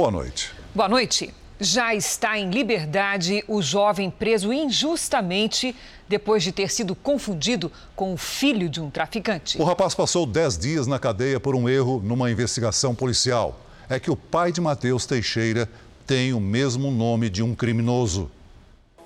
[0.00, 0.50] Boa noite.
[0.74, 1.34] Boa noite.
[1.60, 5.76] Já está em liberdade o jovem preso injustamente
[6.08, 9.60] depois de ter sido confundido com o filho de um traficante.
[9.60, 13.60] O rapaz passou 10 dias na cadeia por um erro numa investigação policial.
[13.90, 15.68] É que o pai de Matheus Teixeira
[16.06, 18.30] tem o mesmo nome de um criminoso.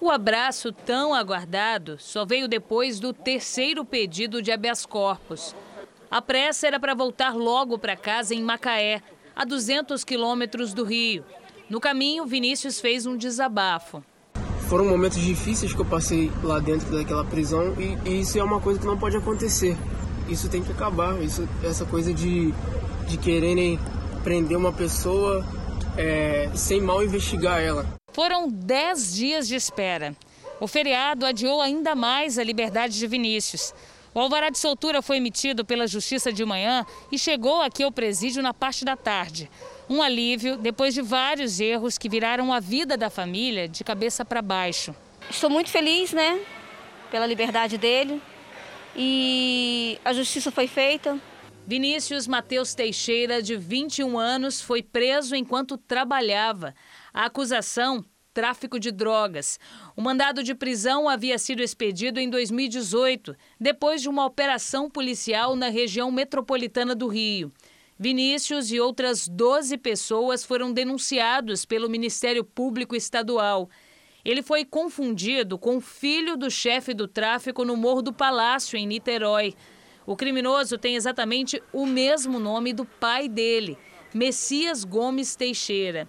[0.01, 5.57] O abraço tão aguardado só veio depois do terceiro pedido de habeas corpus.
[6.09, 9.03] A pressa era para voltar logo para casa em Macaé,
[9.34, 11.24] a 200 quilômetros do Rio.
[11.69, 14.02] No caminho, Vinícius fez um desabafo.
[14.69, 18.60] Foram momentos difíceis que eu passei lá dentro daquela prisão e, e isso é uma
[18.60, 19.77] coisa que não pode acontecer.
[20.29, 21.20] Isso tem que acabar.
[21.23, 22.52] Isso, essa coisa de,
[23.07, 23.79] de quererem
[24.23, 25.45] prender uma pessoa
[25.96, 27.87] é, sem mal investigar ela.
[28.12, 30.16] Foram 10 dias de espera.
[30.60, 33.74] O feriado adiou ainda mais a liberdade de Vinícius.
[34.14, 38.45] O alvará de soltura foi emitido pela Justiça de manhã e chegou aqui ao presídio
[38.45, 39.50] na parte da tarde.
[39.90, 44.40] Um alívio depois de vários erros que viraram a vida da família de cabeça para
[44.40, 44.95] baixo.
[45.29, 46.40] Estou muito feliz, né,
[47.10, 48.23] pela liberdade dele
[48.95, 51.18] e a justiça foi feita.
[51.66, 56.73] Vinícius Mateus Teixeira, de 21 anos, foi preso enquanto trabalhava.
[57.12, 58.04] A acusação
[58.35, 59.60] tráfico de drogas.
[59.96, 65.69] O mandado de prisão havia sido expedido em 2018, depois de uma operação policial na
[65.69, 67.53] região metropolitana do Rio.
[67.97, 73.71] Vinícius e outras 12 pessoas foram denunciados pelo Ministério Público Estadual.
[74.25, 78.87] Ele foi confundido com o filho do chefe do tráfico no Morro do Palácio, em
[78.87, 79.55] Niterói.
[80.05, 83.78] O criminoso tem exatamente o mesmo nome do pai dele,
[84.12, 86.09] Messias Gomes Teixeira.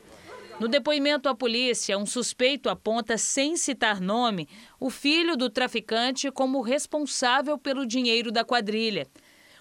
[0.58, 4.48] No depoimento à polícia, um suspeito aponta, sem citar nome,
[4.80, 9.06] o filho do traficante como responsável pelo dinheiro da quadrilha.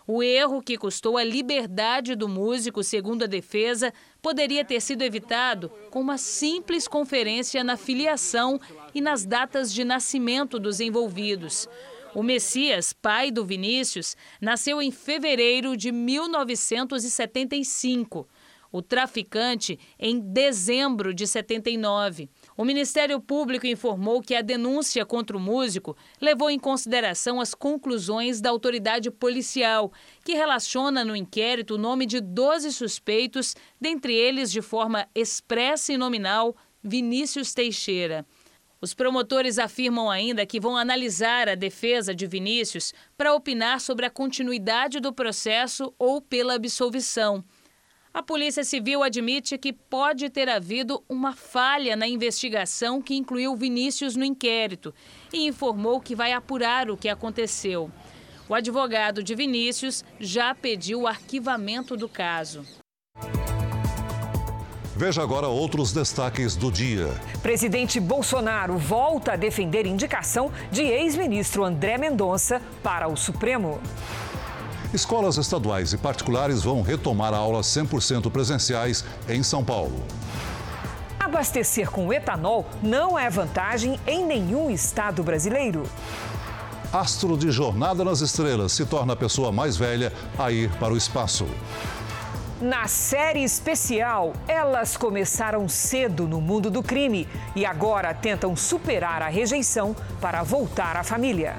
[0.06, 3.92] O erro que custou a liberdade do músico, segundo a defesa,
[4.22, 8.60] poderia ter sido evitado com uma simples conferência na filiação
[8.94, 11.68] e nas datas de nascimento dos envolvidos.
[12.14, 18.28] O Messias, pai do Vinícius, nasceu em fevereiro de 1975
[18.74, 22.28] o traficante em dezembro de 79.
[22.56, 28.40] O Ministério Público informou que a denúncia contra o músico levou em consideração as conclusões
[28.40, 29.92] da autoridade policial,
[30.24, 35.96] que relaciona no inquérito o nome de 12 suspeitos, dentre eles, de forma expressa e
[35.96, 38.26] nominal, Vinícius Teixeira.
[38.80, 44.10] Os promotores afirmam ainda que vão analisar a defesa de Vinícius para opinar sobre a
[44.10, 47.44] continuidade do processo ou pela absolvição.
[48.14, 54.14] A Polícia Civil admite que pode ter havido uma falha na investigação que incluiu Vinícius
[54.14, 54.94] no inquérito
[55.32, 57.90] e informou que vai apurar o que aconteceu.
[58.48, 62.64] O advogado de Vinícius já pediu o arquivamento do caso.
[64.96, 67.08] Veja agora outros destaques do dia.
[67.42, 73.80] Presidente Bolsonaro volta a defender indicação de ex-ministro André Mendonça para o Supremo.
[74.94, 80.00] Escolas estaduais e particulares vão retomar aulas 100% presenciais em São Paulo.
[81.18, 85.82] Abastecer com etanol não é vantagem em nenhum estado brasileiro.
[86.92, 90.96] Astro de Jornada nas Estrelas se torna a pessoa mais velha a ir para o
[90.96, 91.44] espaço.
[92.60, 97.26] Na série especial, elas começaram cedo no mundo do crime
[97.56, 101.56] e agora tentam superar a rejeição para voltar à família.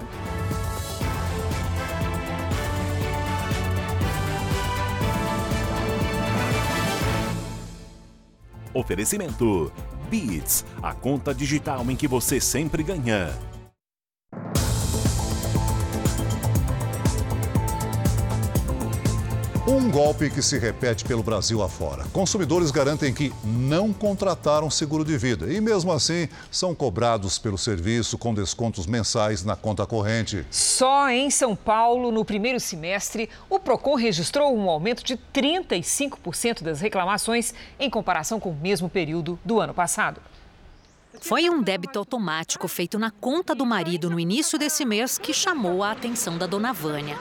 [8.75, 9.71] Oferecimento:
[10.11, 13.33] Beats, a conta digital em que você sempre ganha.
[19.67, 22.03] Um golpe que se repete pelo Brasil afora.
[22.13, 28.15] Consumidores garantem que não contrataram seguro de vida e, mesmo assim, são cobrados pelo serviço
[28.15, 30.45] com descontos mensais na conta corrente.
[30.51, 36.79] Só em São Paulo, no primeiro semestre, o Procon registrou um aumento de 35% das
[36.79, 40.21] reclamações em comparação com o mesmo período do ano passado.
[41.19, 45.81] Foi um débito automático feito na conta do marido no início desse mês que chamou
[45.81, 47.17] a atenção da dona Vânia.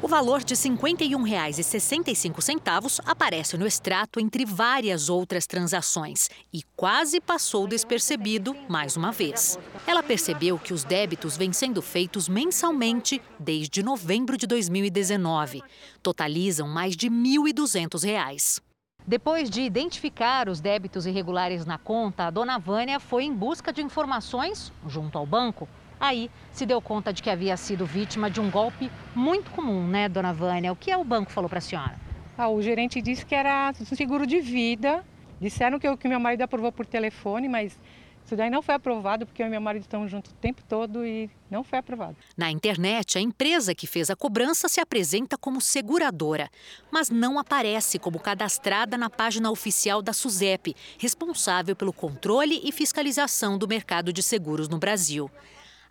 [0.00, 7.66] O valor de R$ 51,65 aparece no extrato entre várias outras transações e quase passou
[7.66, 9.58] despercebido mais uma vez.
[9.84, 15.64] Ela percebeu que os débitos vêm sendo feitos mensalmente desde novembro de 2019.
[16.00, 18.62] Totalizam mais de R$ 1.200.
[19.04, 23.82] Depois de identificar os débitos irregulares na conta, a dona Vânia foi em busca de
[23.82, 25.68] informações junto ao banco
[26.00, 30.08] Aí se deu conta de que havia sido vítima de um golpe muito comum, né,
[30.08, 30.72] dona Vânia?
[30.72, 31.98] O que é o banco falou para a senhora?
[32.36, 35.04] Ah, o gerente disse que era seguro de vida
[35.40, 37.78] Disseram que o que meu marido aprovou por telefone, mas
[38.24, 41.06] isso daí não foi aprovado porque eu e meu marido estamos juntos o tempo todo
[41.06, 42.16] e não foi aprovado.
[42.36, 46.50] Na internet, a empresa que fez a cobrança se apresenta como seguradora,
[46.90, 53.56] mas não aparece como cadastrada na página oficial da SUSEP, responsável pelo controle e fiscalização
[53.56, 55.30] do mercado de seguros no Brasil.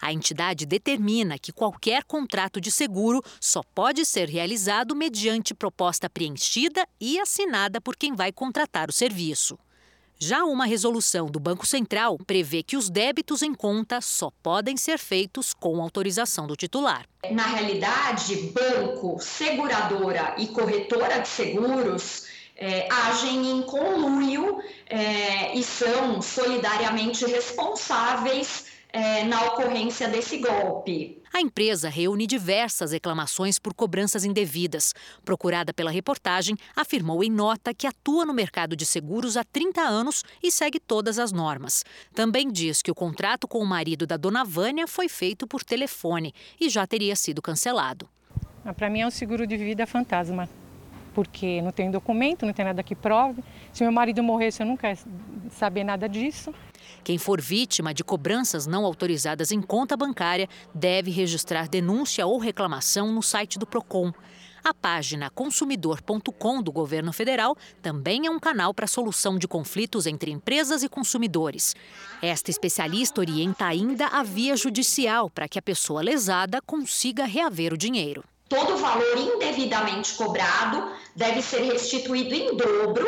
[0.01, 6.87] A entidade determina que qualquer contrato de seguro só pode ser realizado mediante proposta preenchida
[6.99, 9.57] e assinada por quem vai contratar o serviço.
[10.19, 14.97] Já uma resolução do Banco Central prevê que os débitos em conta só podem ser
[14.97, 17.05] feitos com autorização do titular.
[17.29, 26.19] Na realidade, banco, seguradora e corretora de seguros é, agem em conluio é, e são
[26.19, 31.21] solidariamente responsáveis é, na ocorrência desse golpe.
[31.33, 34.93] A empresa reúne diversas reclamações por cobranças indevidas.
[35.23, 40.23] Procurada pela reportagem, afirmou em nota que atua no mercado de seguros há 30 anos
[40.41, 41.83] e segue todas as normas.
[42.13, 46.33] Também diz que o contrato com o marido da dona Vânia foi feito por telefone
[46.59, 48.09] e já teria sido cancelado.
[48.65, 50.49] Ah, Para mim é um seguro de vida fantasma,
[51.17, 53.43] porque não tem documento, não tem nada que prove.
[53.73, 54.99] Se meu marido morresse, eu não quero
[55.49, 56.53] saber nada disso.
[57.03, 63.11] Quem for vítima de cobranças não autorizadas em conta bancária deve registrar denúncia ou reclamação
[63.11, 64.13] no site do Procon.
[64.63, 70.29] A página consumidor.com do governo federal também é um canal para solução de conflitos entre
[70.29, 71.75] empresas e consumidores.
[72.21, 77.77] Esta especialista orienta ainda a via judicial para que a pessoa lesada consiga reaver o
[77.77, 78.23] dinheiro.
[78.49, 83.05] Todo valor indevidamente cobrado deve ser restituído em dobro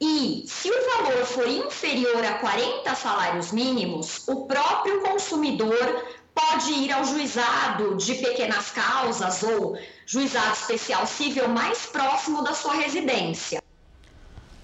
[0.00, 6.04] e, se o valor for inferior a 40 salários mínimos, o próprio consumidor
[6.34, 9.76] pode ir ao juizado de pequenas causas ou
[10.06, 13.62] juizado especial civil mais próximo da sua residência.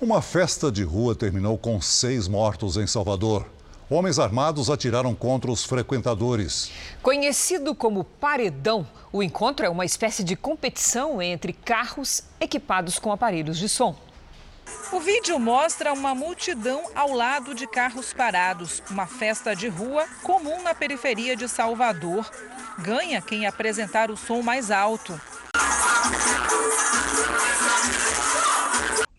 [0.01, 3.47] Uma festa de rua terminou com seis mortos em Salvador.
[3.91, 6.71] Homens armados atiraram contra os frequentadores.
[7.03, 13.59] Conhecido como paredão, o encontro é uma espécie de competição entre carros equipados com aparelhos
[13.59, 13.95] de som.
[14.91, 20.63] O vídeo mostra uma multidão ao lado de carros parados, uma festa de rua comum
[20.63, 22.31] na periferia de Salvador.
[22.79, 25.21] Ganha quem apresentar o som mais alto.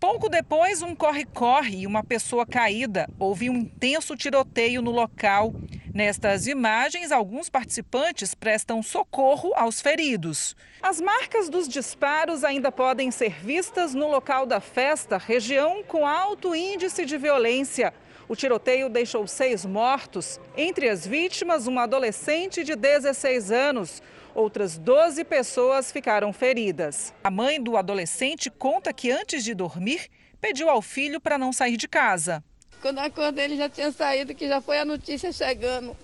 [0.07, 3.10] Pouco depois, um corre-corre e uma pessoa caída.
[3.18, 5.52] Houve um intenso tiroteio no local.
[5.92, 10.56] Nestas imagens, alguns participantes prestam socorro aos feridos.
[10.80, 16.54] As marcas dos disparos ainda podem ser vistas no local da festa, região com alto
[16.54, 17.92] índice de violência.
[18.28, 20.40] O tiroteio deixou seis mortos.
[20.56, 24.04] Entre as vítimas, uma adolescente de 16 anos.
[24.36, 27.14] Outras 12 pessoas ficaram feridas.
[27.24, 30.10] A mãe do adolescente conta que antes de dormir,
[30.42, 32.44] pediu ao filho para não sair de casa.
[32.82, 35.96] Quando acordei, ele já tinha saído, que já foi a notícia chegando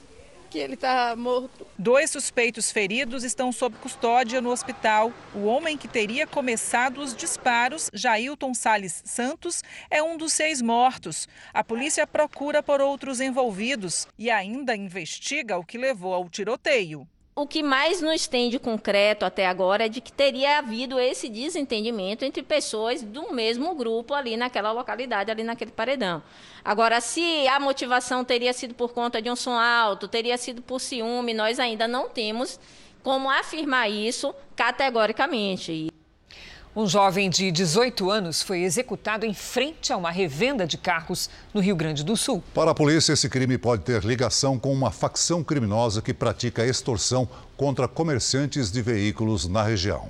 [0.50, 1.66] que ele está morto.
[1.78, 5.12] Dois suspeitos feridos estão sob custódia no hospital.
[5.34, 11.27] O homem que teria começado os disparos, Jailton Sales Santos, é um dos seis mortos.
[11.54, 17.07] A polícia procura por outros envolvidos e ainda investiga o que levou ao tiroteio.
[17.41, 21.27] O que mais nos tem de concreto até agora é de que teria havido esse
[21.27, 26.21] desentendimento entre pessoas do mesmo grupo ali naquela localidade, ali naquele paredão.
[26.63, 30.79] Agora, se a motivação teria sido por conta de um som alto, teria sido por
[30.79, 32.60] ciúme, nós ainda não temos
[33.01, 35.90] como afirmar isso categoricamente.
[36.74, 41.60] Um jovem de 18 anos foi executado em frente a uma revenda de carros no
[41.60, 42.42] Rio Grande do Sul.
[42.54, 47.28] Para a polícia, esse crime pode ter ligação com uma facção criminosa que pratica extorsão
[47.58, 50.10] contra comerciantes de veículos na região.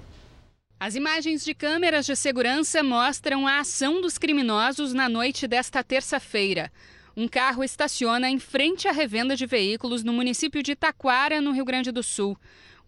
[0.80, 6.72] As imagens de câmeras de segurança mostram a ação dos criminosos na noite desta terça-feira.
[7.18, 11.66] Um carro estaciona em frente à revenda de veículos no município de Taquara, no Rio
[11.66, 12.38] Grande do Sul.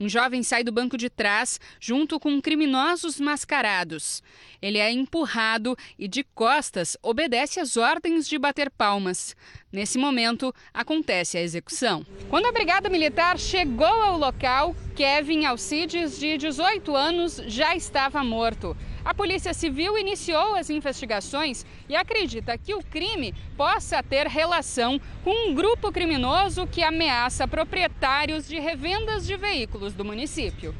[0.03, 4.21] Um jovem sai do banco de trás junto com criminosos mascarados.
[4.61, 9.33] Ele é empurrado e, de costas, obedece às ordens de bater palmas.
[9.71, 12.05] Nesse momento, acontece a execução.
[12.29, 18.75] Quando a Brigada Militar chegou ao local, Kevin Alcides, de 18 anos, já estava morto.
[19.05, 25.49] A Polícia Civil iniciou as investigações e acredita que o crime possa ter relação com
[25.49, 30.73] um grupo criminoso que ameaça proprietários de revendas de veículos do município.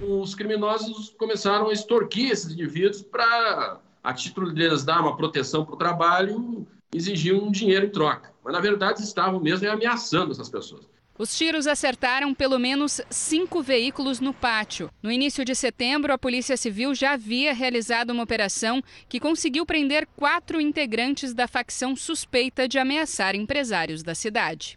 [0.00, 5.64] Os criminosos começaram a extorquir esses indivíduos para, a título de lhes dar uma proteção
[5.64, 6.64] para o trabalho,
[6.94, 8.32] exigir um dinheiro em troca.
[8.44, 10.88] Mas, na verdade, estavam mesmo ameaçando essas pessoas.
[11.16, 14.90] Os tiros acertaram pelo menos cinco veículos no pátio.
[15.00, 20.08] No início de setembro, a Polícia Civil já havia realizado uma operação que conseguiu prender
[20.16, 24.76] quatro integrantes da facção suspeita de ameaçar empresários da cidade.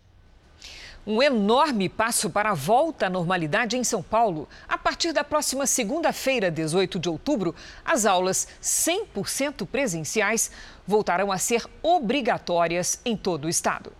[1.07, 4.47] Um enorme passo para a volta à normalidade em São Paulo.
[4.67, 10.51] A partir da próxima segunda-feira, 18 de outubro, as aulas 100% presenciais
[10.85, 13.91] voltarão a ser obrigatórias em todo o estado.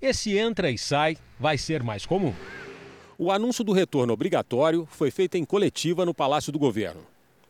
[0.00, 2.32] Esse entra e sai vai ser mais comum.
[3.18, 7.00] O anúncio do retorno obrigatório foi feito em coletiva no Palácio do Governo.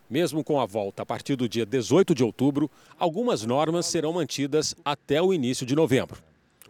[0.09, 4.75] Mesmo com a volta a partir do dia 18 de outubro, algumas normas serão mantidas
[4.83, 6.23] até o início de novembro.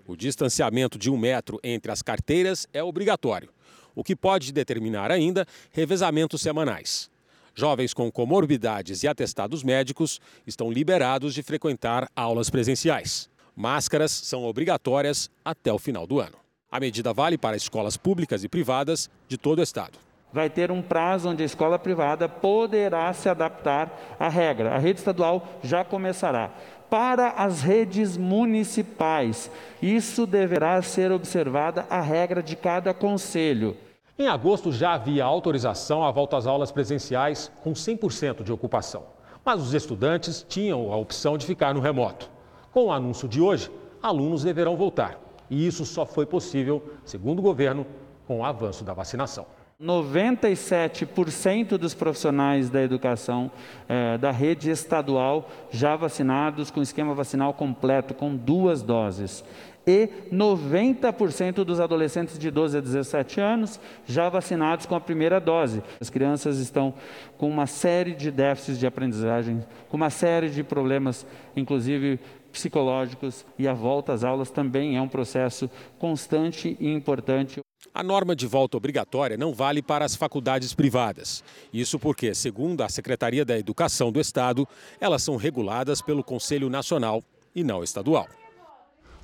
[0.05, 3.51] O distanciamento de um metro entre as carteiras é obrigatório,
[3.95, 7.09] o que pode determinar ainda revezamentos semanais.
[7.55, 13.31] Jovens com comorbidades e atestados médicos estão liberados de frequentar aulas presenciais.
[13.61, 16.37] Máscaras são obrigatórias até o final do ano.
[16.71, 19.99] A medida vale para escolas públicas e privadas de todo o estado.
[20.33, 24.77] Vai ter um prazo onde a escola privada poderá se adaptar à regra.
[24.77, 26.53] A rede estadual já começará.
[26.89, 29.51] Para as redes municipais,
[29.83, 33.77] isso deverá ser observada a regra de cada conselho.
[34.17, 39.03] Em agosto já havia autorização à volta às aulas presenciais com 100% de ocupação,
[39.45, 42.38] mas os estudantes tinham a opção de ficar no remoto.
[42.73, 43.71] Com o anúncio de hoje,
[44.03, 45.19] alunos deverão voltar.
[45.51, 47.87] E isso só foi possível, segundo o governo,
[48.27, 49.47] com o avanço da vacinação.
[49.81, 53.49] 97% dos profissionais da educação
[53.89, 59.45] eh, da rede estadual já vacinados com esquema vacinal completo, com duas doses.
[59.87, 65.83] E 90% dos adolescentes de 12 a 17 anos já vacinados com a primeira dose.
[65.99, 66.93] As crianças estão
[67.39, 71.25] com uma série de déficits de aprendizagem, com uma série de problemas,
[71.57, 72.21] inclusive
[72.53, 77.61] psicológicos, e a volta às aulas também é um processo constante e importante.
[77.95, 81.43] A norma de volta obrigatória não vale para as faculdades privadas.
[81.73, 84.67] Isso porque, segundo a Secretaria da Educação do Estado,
[85.01, 87.23] elas são reguladas pelo Conselho Nacional
[87.55, 88.27] e não estadual.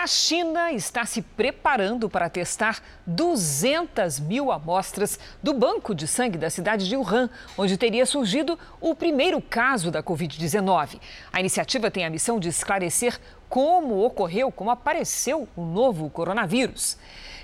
[0.03, 6.49] A China está se preparando para testar 200 mil amostras do banco de sangue da
[6.49, 10.99] cidade de Wuhan, onde teria surgido o primeiro caso da Covid-19.
[11.31, 13.17] A iniciativa tem a missão de esclarecer
[13.47, 16.97] como ocorreu, como apareceu o novo coronavírus.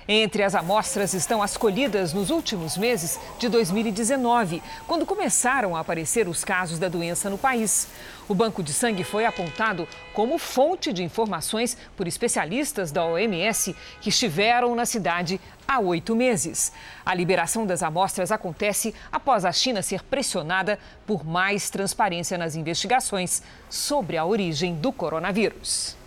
[0.08, 6.26] Entre as amostras estão as colhidas nos últimos meses de 2019, quando começaram a aparecer
[6.26, 7.86] os casos da doença no país.
[8.28, 14.08] O banco de sangue foi apontado como fonte de informações por especialistas da OMS que
[14.08, 16.72] estiveram na cidade há oito meses.
[17.04, 23.42] A liberação das amostras acontece após a China ser pressionada por mais transparência nas investigações
[23.68, 25.99] sobre a origem do coronavírus.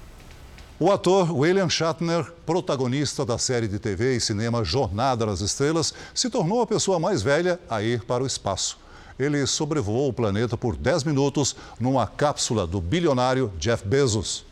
[0.85, 6.29] O ator William Shatner, protagonista da série de TV e cinema Jornada nas Estrelas, se
[6.29, 8.77] tornou a pessoa mais velha a ir para o espaço.
[9.17, 14.45] Ele sobrevoou o planeta por 10 minutos numa cápsula do bilionário Jeff Bezos.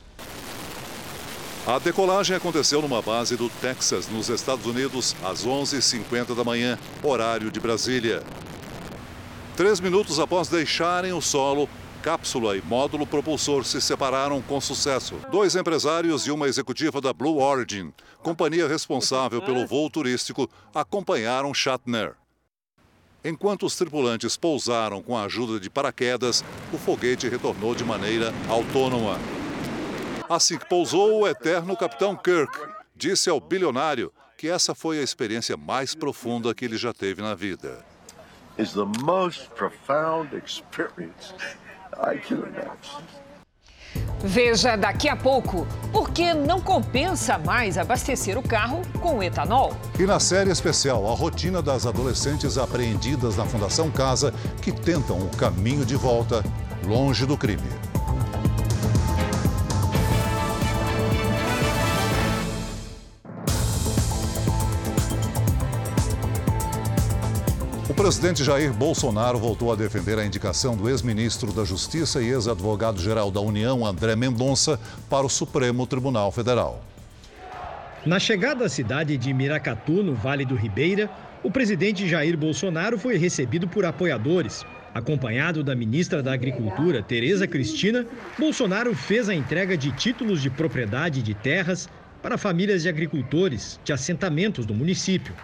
[1.68, 7.52] A decolagem aconteceu numa base do Texas, nos Estados Unidos, às 11h50 da manhã, horário
[7.52, 8.24] de Brasília.
[9.58, 11.68] Três minutos após deixarem o solo,
[12.02, 15.16] cápsula e módulo propulsor se separaram com sucesso.
[15.32, 17.94] Dois empresários e uma executiva da Blue Origin,
[18.24, 22.16] companhia responsável pelo voo turístico, acompanharam Shatner.
[23.24, 26.44] Enquanto os tripulantes pousaram com a ajuda de paraquedas,
[26.74, 29.20] o foguete retornou de maneira autônoma.
[30.28, 32.58] Assim que pousou, o eterno capitão Kirk
[32.96, 37.36] disse ao bilionário que essa foi a experiência mais profunda que ele já teve na
[37.36, 37.86] vida.
[38.58, 41.34] Is the most profound experience
[42.00, 43.22] I can imagine.
[44.24, 49.76] Veja daqui a pouco por que não compensa mais abastecer o carro com etanol.
[50.00, 55.30] E na série especial, a rotina das adolescentes apreendidas na Fundação Casa que tentam o
[55.36, 56.44] caminho de volta
[56.86, 57.91] longe do crime.
[68.02, 73.30] O presidente Jair Bolsonaro voltou a defender a indicação do ex-ministro da Justiça e ex-advogado-geral
[73.30, 76.84] da União, André Mendonça, para o Supremo Tribunal Federal.
[78.04, 81.12] Na chegada à cidade de Miracatu, no Vale do Ribeira,
[81.44, 84.66] o presidente Jair Bolsonaro foi recebido por apoiadores.
[84.96, 91.22] Acompanhado da ministra da Agricultura, Tereza Cristina, Bolsonaro fez a entrega de títulos de propriedade
[91.22, 91.88] de terras
[92.20, 95.36] para famílias de agricultores de assentamentos do município.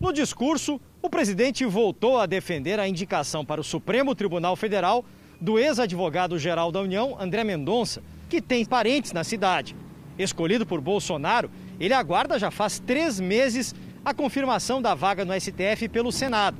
[0.00, 5.04] No discurso, o presidente voltou a defender a indicação para o Supremo Tribunal Federal
[5.40, 9.76] do ex-advogado-geral da União, André Mendonça, que tem parentes na cidade.
[10.18, 13.74] Escolhido por Bolsonaro, ele aguarda já faz três meses
[14.04, 16.58] a confirmação da vaga no STF pelo Senado.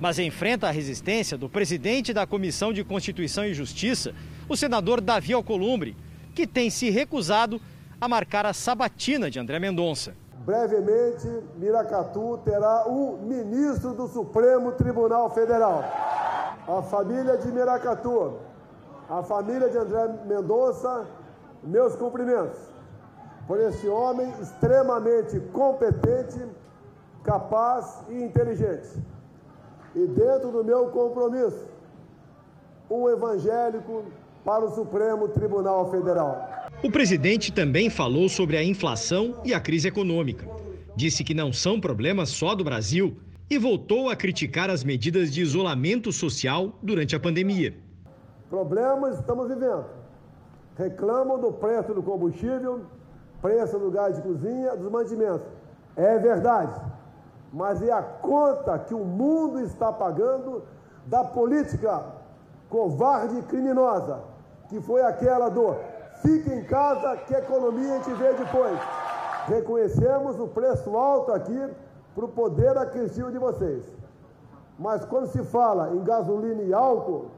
[0.00, 4.14] Mas enfrenta a resistência do presidente da Comissão de Constituição e Justiça,
[4.48, 5.96] o senador Davi Alcolumbre,
[6.34, 7.60] que tem se recusado
[8.00, 10.14] a marcar a sabatina de André Mendonça.
[10.44, 15.84] Brevemente, Miracatu terá um ministro do Supremo Tribunal Federal.
[16.66, 18.34] A família de Miracatu,
[19.08, 21.06] a família de André Mendonça,
[21.62, 22.58] meus cumprimentos
[23.46, 26.44] por esse homem extremamente competente,
[27.22, 29.00] capaz e inteligente.
[29.94, 31.66] E dentro do meu compromisso,
[32.90, 34.04] um evangélico
[34.44, 36.61] para o Supremo Tribunal Federal.
[36.82, 40.48] O presidente também falou sobre a inflação e a crise econômica.
[40.96, 43.16] Disse que não são problemas só do Brasil
[43.48, 47.72] e voltou a criticar as medidas de isolamento social durante a pandemia.
[48.50, 49.84] Problemas estamos vivendo.
[50.76, 52.80] Reclamam do preço do combustível,
[53.40, 55.46] preço do gás de cozinha, dos mantimentos.
[55.96, 56.80] É verdade,
[57.52, 60.64] mas é a conta que o mundo está pagando
[61.06, 62.06] da política
[62.68, 64.24] covarde e criminosa,
[64.68, 65.76] que foi aquela do
[66.22, 68.78] Fique em casa que economia a gente vê depois.
[69.48, 71.68] Reconhecemos o preço alto aqui
[72.14, 73.84] para o poder aquisitivo de vocês.
[74.78, 77.30] Mas quando se fala em gasolina e álcool,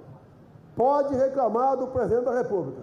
[0.77, 2.83] pode reclamar do presidente da República.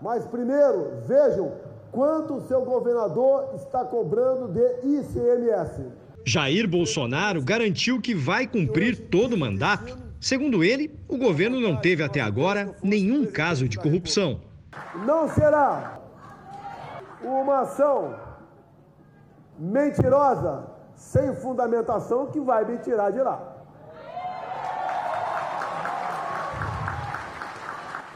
[0.00, 1.52] Mas primeiro, vejam
[1.92, 5.84] quanto o seu governador está cobrando de ICMS.
[6.24, 9.96] Jair Bolsonaro garantiu que vai cumprir todo o mandato.
[10.18, 14.40] Segundo ele, o governo não teve até agora nenhum caso de corrupção.
[15.06, 15.98] Não será
[17.22, 18.14] uma ação
[19.58, 23.40] mentirosa, sem fundamentação, que vai me tirar de lá.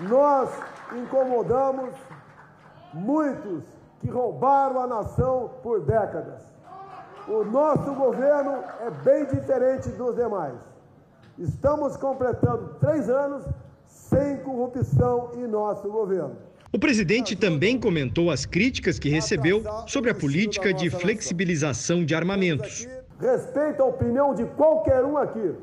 [0.00, 0.50] Nós
[0.92, 1.92] incomodamos
[2.92, 3.64] muitos
[3.98, 6.40] que roubaram a nação por décadas.
[7.26, 10.54] O nosso governo é bem diferente dos demais.
[11.36, 13.44] Estamos completando três anos
[13.86, 16.47] sem corrupção em nosso governo.
[16.70, 22.86] O presidente também comentou as críticas que recebeu sobre a política de flexibilização de armamentos.
[23.18, 25.54] Respeito a opinião de qualquer um aqui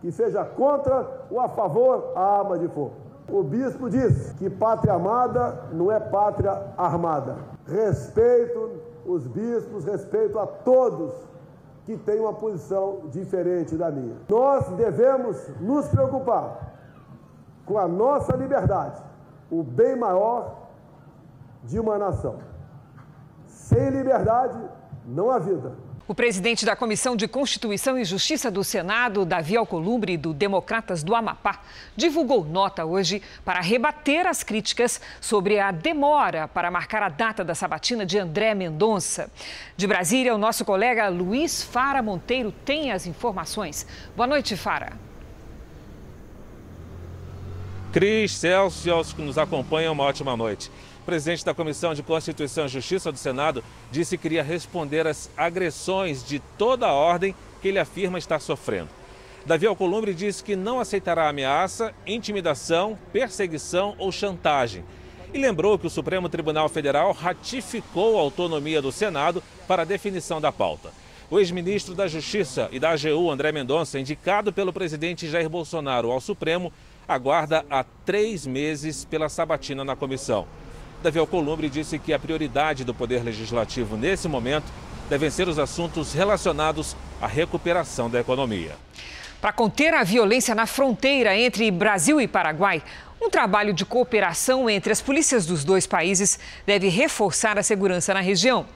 [0.00, 2.94] que seja contra ou a favor a arma de fogo.
[3.30, 7.36] O bispo diz que pátria amada não é pátria armada.
[7.64, 11.12] Respeito os bispos, respeito a todos
[11.86, 14.16] que têm uma posição diferente da minha.
[14.28, 16.74] Nós devemos nos preocupar
[17.64, 19.00] com a nossa liberdade,
[19.52, 20.70] o bem maior
[21.62, 22.38] de uma nação.
[23.46, 24.58] Sem liberdade,
[25.04, 25.76] não há vida.
[26.08, 31.14] O presidente da Comissão de Constituição e Justiça do Senado, Davi Alcolumbre, do Democratas do
[31.14, 31.60] Amapá,
[31.94, 37.54] divulgou nota hoje para rebater as críticas sobre a demora para marcar a data da
[37.54, 39.30] sabatina de André Mendonça.
[39.76, 43.86] De Brasília, o nosso colega Luiz Fara Monteiro tem as informações.
[44.16, 45.11] Boa noite, Fara.
[47.92, 50.70] Cris, Celso e aos que nos acompanham, uma ótima noite.
[51.02, 55.28] O presidente da Comissão de Constituição e Justiça do Senado disse que queria responder às
[55.36, 58.88] agressões de toda a ordem que ele afirma estar sofrendo.
[59.44, 64.82] Davi Alcolumbre disse que não aceitará ameaça, intimidação, perseguição ou chantagem.
[65.34, 70.40] E lembrou que o Supremo Tribunal Federal ratificou a autonomia do Senado para a definição
[70.40, 70.90] da pauta.
[71.30, 76.20] O ex-ministro da Justiça e da AGU, André Mendonça, indicado pelo presidente Jair Bolsonaro ao
[76.20, 76.72] Supremo,
[77.06, 80.46] aguarda há três meses pela sabatina na comissão.
[81.02, 84.72] Davi Alcolumbre disse que a prioridade do Poder Legislativo nesse momento
[85.10, 88.76] devem ser os assuntos relacionados à recuperação da economia.
[89.40, 92.80] Para conter a violência na fronteira entre Brasil e Paraguai,
[93.20, 98.20] um trabalho de cooperação entre as polícias dos dois países deve reforçar a segurança na
[98.20, 98.66] região.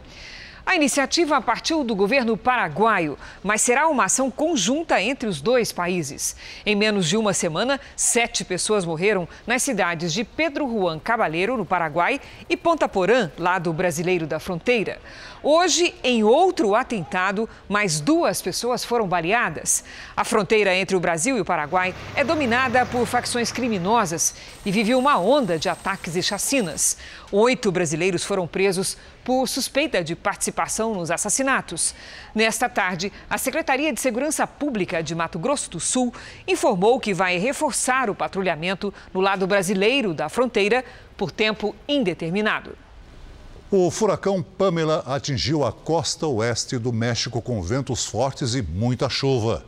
[0.68, 6.34] A iniciativa partiu do governo paraguaio, mas será uma ação conjunta entre os dois países.
[6.66, 11.64] Em menos de uma semana, sete pessoas morreram nas cidades de Pedro Juan Cabaleiro, no
[11.64, 14.98] Paraguai, e Ponta Porã, lado brasileiro da fronteira.
[15.40, 19.84] Hoje, em outro atentado, mais duas pessoas foram baleadas.
[20.16, 24.96] A fronteira entre o Brasil e o Paraguai é dominada por facções criminosas e vive
[24.96, 26.96] uma onda de ataques e chacinas.
[27.30, 31.96] Oito brasileiros foram presos por suspeita de participação nos assassinatos.
[32.32, 36.14] Nesta tarde, a Secretaria de Segurança Pública de Mato Grosso do Sul
[36.46, 40.84] informou que vai reforçar o patrulhamento no lado brasileiro da fronteira
[41.16, 42.78] por tempo indeterminado.
[43.68, 49.64] O furacão Pamela atingiu a costa oeste do México com ventos fortes e muita chuva.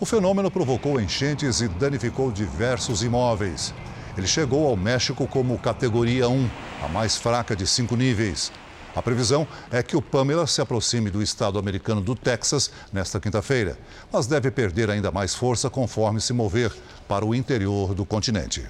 [0.00, 3.74] O fenômeno provocou enchentes e danificou diversos imóveis.
[4.16, 6.50] Ele chegou ao México como categoria 1,
[6.86, 8.50] a mais fraca de cinco níveis.
[8.94, 13.76] A previsão é que o Pamela se aproxime do estado americano do Texas nesta quinta-feira,
[14.12, 16.72] mas deve perder ainda mais força conforme se mover
[17.08, 18.64] para o interior do continente.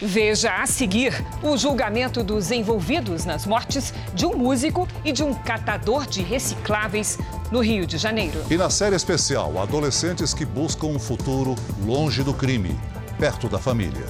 [0.00, 1.12] Veja a seguir
[1.42, 7.18] o julgamento dos envolvidos nas mortes de um músico e de um catador de recicláveis
[7.52, 8.42] no Rio de Janeiro.
[8.50, 12.76] E na série especial, adolescentes que buscam um futuro longe do crime,
[13.18, 14.06] perto da família.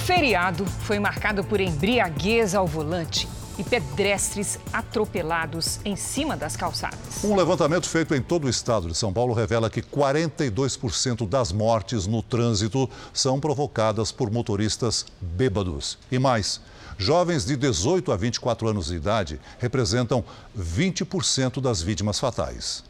[0.00, 7.22] Feriado foi marcado por embriaguez ao volante e pedestres atropelados em cima das calçadas.
[7.22, 12.06] Um levantamento feito em todo o estado de São Paulo revela que 42% das mortes
[12.06, 15.98] no trânsito são provocadas por motoristas bêbados.
[16.10, 16.60] E mais,
[16.96, 20.24] jovens de 18 a 24 anos de idade representam
[20.58, 22.89] 20% das vítimas fatais.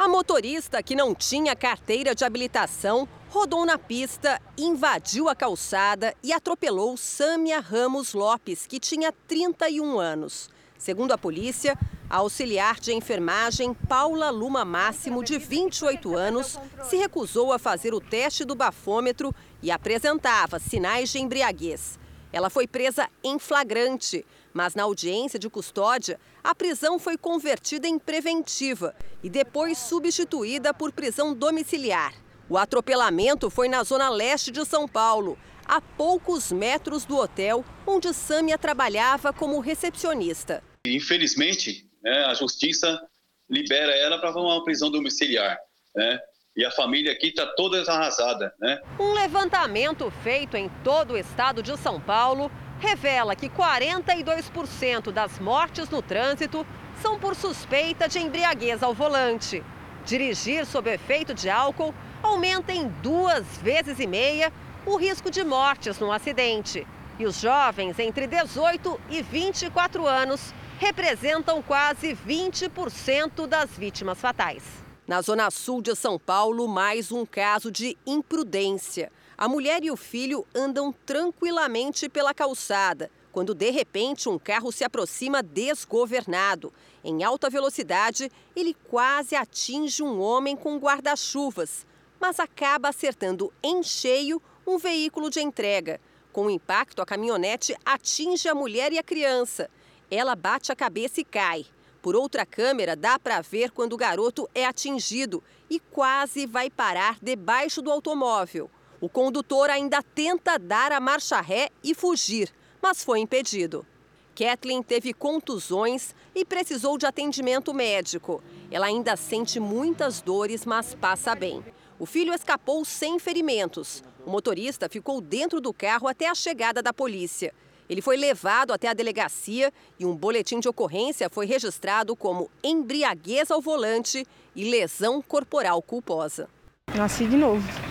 [0.00, 6.32] A motorista que não tinha carteira de habilitação rodou na pista, invadiu a calçada e
[6.32, 10.48] atropelou Sâmia Ramos Lopes, que tinha 31 anos.
[10.78, 16.58] Segundo a polícia, a auxiliar de enfermagem Paula Luma Máximo, de 28 anos,
[16.88, 21.98] se recusou a fazer o teste do bafômetro e apresentava sinais de embriaguez.
[22.32, 27.98] Ela foi presa em flagrante, mas na audiência de custódia, a prisão foi convertida em
[27.98, 32.14] preventiva e depois substituída por prisão domiciliar.
[32.48, 38.12] O atropelamento foi na zona leste de São Paulo, a poucos metros do hotel onde
[38.12, 40.62] Sâmia trabalhava como recepcionista.
[40.84, 43.00] Infelizmente, né, a justiça
[43.48, 45.58] libera ela para uma prisão domiciliar.
[45.94, 46.18] Né?
[46.56, 48.52] E a família aqui está toda arrasada.
[48.58, 48.80] Né?
[48.98, 55.88] Um levantamento feito em todo o estado de São Paulo revela que 42% das mortes
[55.90, 56.66] no trânsito
[57.00, 59.62] são por suspeita de embriaguez ao volante.
[60.04, 64.52] Dirigir sob efeito de álcool aumenta em duas vezes e meia
[64.86, 66.86] o risco de mortes no acidente.
[67.18, 74.62] E os jovens entre 18 e 24 anos representam quase 20% das vítimas fatais.
[75.06, 79.12] Na zona sul de São Paulo, mais um caso de imprudência.
[79.40, 84.84] A mulher e o filho andam tranquilamente pela calçada, quando de repente um carro se
[84.84, 86.70] aproxima desgovernado.
[87.02, 91.86] Em alta velocidade, ele quase atinge um homem com guarda-chuvas,
[92.20, 95.98] mas acaba acertando em cheio um veículo de entrega.
[96.34, 99.70] Com o impacto, a caminhonete atinge a mulher e a criança.
[100.10, 101.64] Ela bate a cabeça e cai.
[102.02, 107.16] Por outra câmera, dá para ver quando o garoto é atingido e quase vai parar
[107.22, 108.70] debaixo do automóvel.
[109.00, 113.86] O condutor ainda tenta dar a marcha ré e fugir, mas foi impedido.
[114.34, 118.42] Kathleen teve contusões e precisou de atendimento médico.
[118.70, 121.64] Ela ainda sente muitas dores, mas passa bem.
[121.98, 124.02] O filho escapou sem ferimentos.
[124.24, 127.54] O motorista ficou dentro do carro até a chegada da polícia.
[127.88, 133.50] Ele foi levado até a delegacia e um boletim de ocorrência foi registrado como embriaguez
[133.50, 136.48] ao volante e lesão corporal culposa.
[136.94, 137.89] Nasci de novo.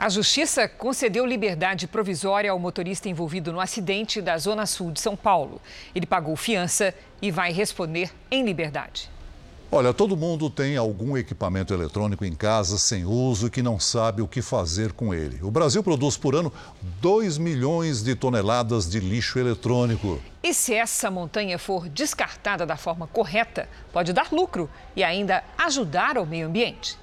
[0.00, 5.14] A Justiça concedeu liberdade provisória ao motorista envolvido no acidente da Zona Sul de São
[5.14, 5.60] Paulo.
[5.94, 9.10] Ele pagou fiança e vai responder em liberdade.
[9.70, 14.22] Olha, todo mundo tem algum equipamento eletrônico em casa sem uso e que não sabe
[14.22, 15.38] o que fazer com ele.
[15.42, 16.50] O Brasil produz por ano
[17.02, 20.18] 2 milhões de toneladas de lixo eletrônico.
[20.42, 26.16] E se essa montanha for descartada da forma correta, pode dar lucro e ainda ajudar
[26.16, 26.96] ao meio ambiente.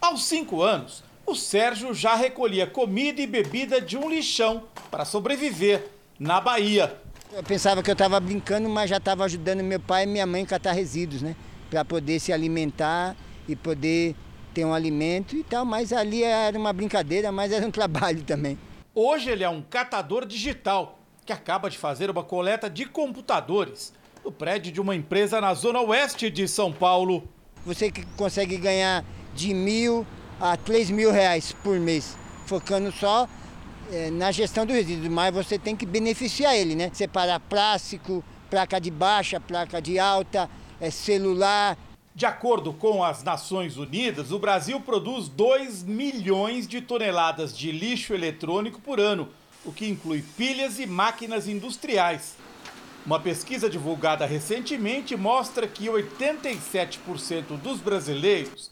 [0.00, 5.84] Aos cinco anos, o Sérgio já recolhia comida e bebida de um lixão para sobreviver
[6.18, 6.96] na Bahia.
[7.32, 10.44] Eu pensava que eu estava brincando, mas já estava ajudando meu pai e minha mãe
[10.44, 11.34] a catar resíduos, né?
[11.68, 13.16] Para poder se alimentar
[13.48, 14.14] e poder
[14.54, 18.56] ter um alimento e tal, mas ali era uma brincadeira, mas era um trabalho também.
[18.94, 23.92] Hoje ele é um catador digital que acaba de fazer uma coleta de computadores
[24.24, 27.28] no prédio de uma empresa na zona oeste de São Paulo.
[27.66, 30.06] Você que consegue ganhar de mil
[30.40, 33.28] a três mil reais por mês, focando só
[33.90, 36.90] é, na gestão do resíduo, mas você tem que beneficiar ele, né?
[36.92, 40.48] Separar plástico, placa de baixa, placa de alta,
[40.80, 41.76] é, celular.
[42.14, 48.14] De acordo com as Nações Unidas, o Brasil produz 2 milhões de toneladas de lixo
[48.14, 49.28] eletrônico por ano,
[49.64, 52.36] o que inclui pilhas e máquinas industriais.
[53.04, 58.70] Uma pesquisa divulgada recentemente mostra que 87% dos brasileiros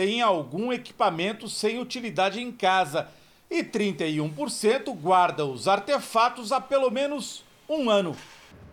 [0.00, 3.08] têm algum equipamento sem utilidade em casa
[3.50, 8.16] e 31% guarda os artefatos há pelo menos um ano.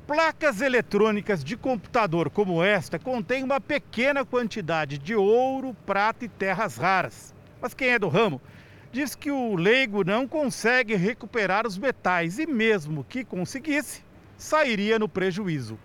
[0.08, 6.78] Placas eletrônicas de computador como esta contêm uma pequena quantidade de ouro, prata e terras
[6.78, 7.36] raras.
[7.60, 8.42] Mas quem é do ramo
[8.90, 14.02] diz que o leigo não consegue recuperar os metais e, mesmo que conseguisse,
[14.38, 15.78] sairia no prejuízo.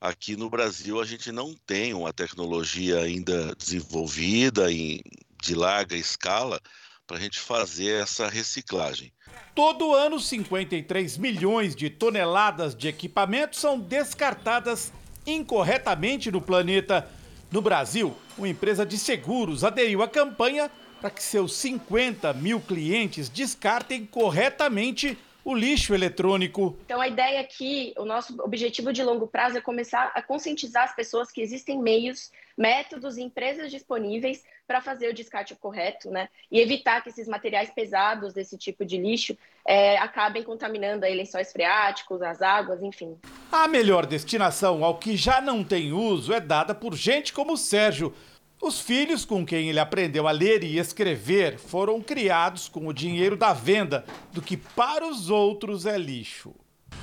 [0.00, 5.02] Aqui no Brasil a gente não tem uma tecnologia ainda desenvolvida em,
[5.42, 6.58] de larga escala
[7.06, 9.12] para a gente fazer essa reciclagem.
[9.54, 14.90] Todo ano, 53 milhões de toneladas de equipamentos são descartadas
[15.26, 17.06] incorretamente no planeta.
[17.50, 23.28] No Brasil, uma empresa de seguros aderiu à campanha para que seus 50 mil clientes
[23.28, 25.18] descartem corretamente
[25.50, 26.76] o lixo eletrônico.
[26.84, 30.94] Então, a ideia aqui, o nosso objetivo de longo prazo é começar a conscientizar as
[30.94, 36.28] pessoas que existem meios, métodos e empresas disponíveis para fazer o descarte correto, né?
[36.50, 39.36] E evitar que esses materiais pesados desse tipo de lixo
[39.66, 43.18] é, acabem contaminando aí lençóis freáticos, as águas, enfim.
[43.50, 47.56] A melhor destinação ao que já não tem uso é dada por gente como o
[47.56, 48.14] Sérgio,
[48.60, 53.36] os filhos com quem ele aprendeu a ler e escrever foram criados com o dinheiro
[53.36, 56.54] da venda do que para os outros é lixo.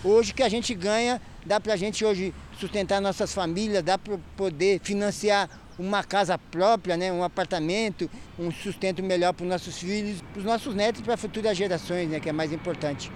[0.03, 4.19] Hoje que a gente ganha, dá para a gente hoje sustentar nossas famílias, dá para
[4.35, 10.21] poder financiar uma casa própria, né, um apartamento, um sustento melhor para os nossos filhos,
[10.21, 13.11] para os nossos netos e para futuras gerações, né, que é mais importante.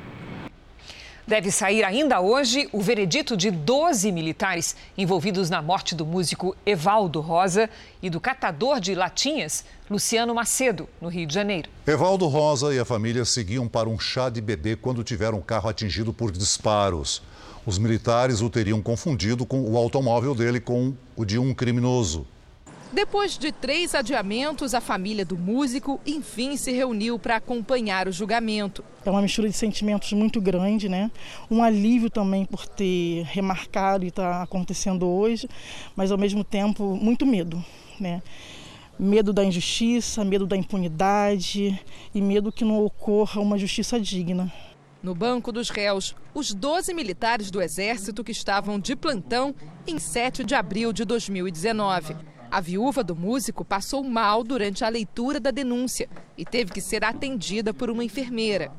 [1.27, 7.21] Deve sair ainda hoje o veredito de 12 militares envolvidos na morte do músico Evaldo
[7.21, 7.69] Rosa
[8.01, 11.69] e do catador de latinhas Luciano Macedo, no Rio de Janeiro.
[11.85, 15.69] Evaldo Rosa e a família seguiam para um chá de bebê quando tiveram o carro
[15.69, 17.21] atingido por disparos.
[17.65, 22.25] Os militares o teriam confundido com o automóvel dele com o de um criminoso.
[22.93, 28.83] Depois de três adiamentos, a família do músico enfim se reuniu para acompanhar o julgamento.
[29.05, 31.09] É uma mistura de sentimentos muito grande, né?
[31.49, 35.47] Um alívio também por ter remarcado e estar tá acontecendo hoje,
[35.95, 37.63] mas ao mesmo tempo muito medo,
[37.97, 38.21] né?
[38.99, 41.79] Medo da injustiça, medo da impunidade
[42.13, 44.51] e medo que não ocorra uma justiça digna.
[45.01, 49.55] No banco dos réus, os 12 militares do Exército que estavam de plantão
[49.87, 52.15] em 7 de abril de 2019.
[52.51, 57.01] A viúva do músico passou mal durante a leitura da denúncia e teve que ser
[57.01, 58.69] atendida por uma enfermeira.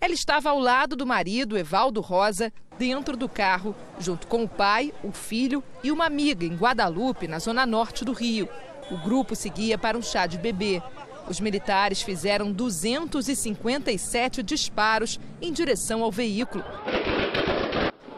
[0.00, 4.94] Ela estava ao lado do marido, Evaldo Rosa, dentro do carro, junto com o pai,
[5.02, 8.48] o filho e uma amiga em Guadalupe, na zona norte do Rio.
[8.88, 10.80] O grupo seguia para um chá de bebê.
[11.28, 16.62] Os militares fizeram 257 disparos em direção ao veículo.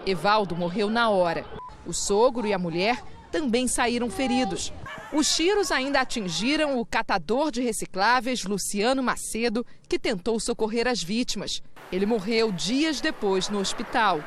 [0.04, 1.46] Evaldo morreu na hora.
[1.86, 4.72] O sogro e a mulher também saíram feridos.
[5.12, 11.62] Os tiros ainda atingiram o catador de recicláveis Luciano Macedo, que tentou socorrer as vítimas.
[11.92, 14.20] Ele morreu dias depois no hospital.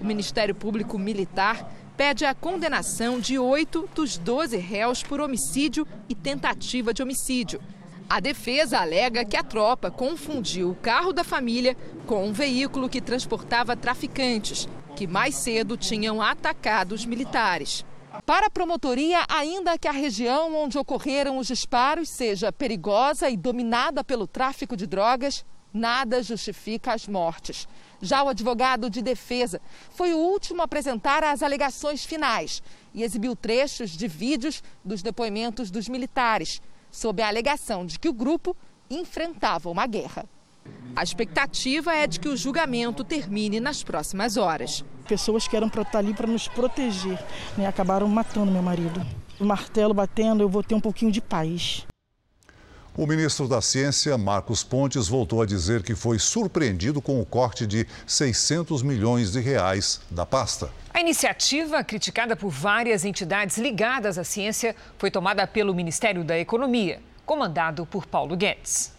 [0.00, 6.14] O Ministério Público Militar pede a condenação de oito dos doze réus por homicídio e
[6.14, 7.60] tentativa de homicídio.
[8.08, 13.00] A defesa alega que a tropa confundiu o carro da família com um veículo que
[13.00, 17.84] transportava traficantes, que mais cedo tinham atacado os militares.
[18.22, 24.04] Para a promotoria, ainda que a região onde ocorreram os disparos seja perigosa e dominada
[24.04, 27.66] pelo tráfico de drogas, nada justifica as mortes.
[28.00, 32.62] Já o advogado de defesa foi o último a apresentar as alegações finais
[32.94, 38.12] e exibiu trechos de vídeos dos depoimentos dos militares, sob a alegação de que o
[38.12, 38.56] grupo
[38.88, 40.24] enfrentava uma guerra.
[40.96, 44.84] A expectativa é de que o julgamento termine nas próximas horas.
[45.08, 47.18] Pessoas que eram para estar ali para nos proteger,
[47.58, 49.04] né, acabaram matando meu marido.
[49.40, 51.84] O martelo batendo, eu vou ter um pouquinho de paz.
[52.96, 57.66] O ministro da Ciência, Marcos Pontes, voltou a dizer que foi surpreendido com o corte
[57.66, 60.70] de 600 milhões de reais da pasta.
[60.92, 67.00] A iniciativa, criticada por várias entidades ligadas à ciência, foi tomada pelo Ministério da Economia,
[67.26, 68.92] comandado por Paulo Guedes.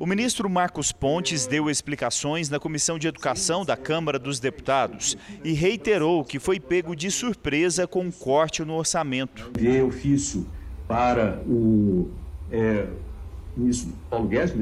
[0.00, 5.52] O ministro Marcos Pontes deu explicações na Comissão de Educação da Câmara dos Deputados e
[5.52, 9.50] reiterou que foi pego de surpresa com um corte no orçamento.
[9.58, 10.46] Enviei ofício
[10.86, 12.08] para o
[12.52, 12.86] é,
[13.56, 14.52] ministro Paulo Guedes,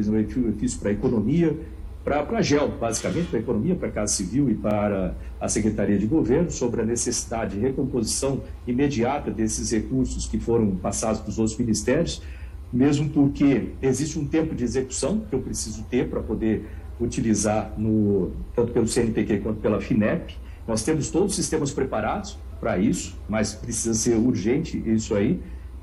[0.58, 1.54] fiz para a economia,
[2.02, 5.98] para a GEL, basicamente, para a economia, para a Casa Civil e para a Secretaria
[5.98, 11.38] de Governo, sobre a necessidade de recomposição imediata desses recursos que foram passados para os
[11.38, 12.22] outros ministérios,
[12.76, 16.66] mesmo porque existe um tempo de execução que eu preciso ter para poder
[17.00, 20.36] utilizar no, tanto pelo CNPq quanto pela FINEP.
[20.66, 25.40] Nós temos todos os sistemas preparados para isso, mas precisa ser urgente isso aí.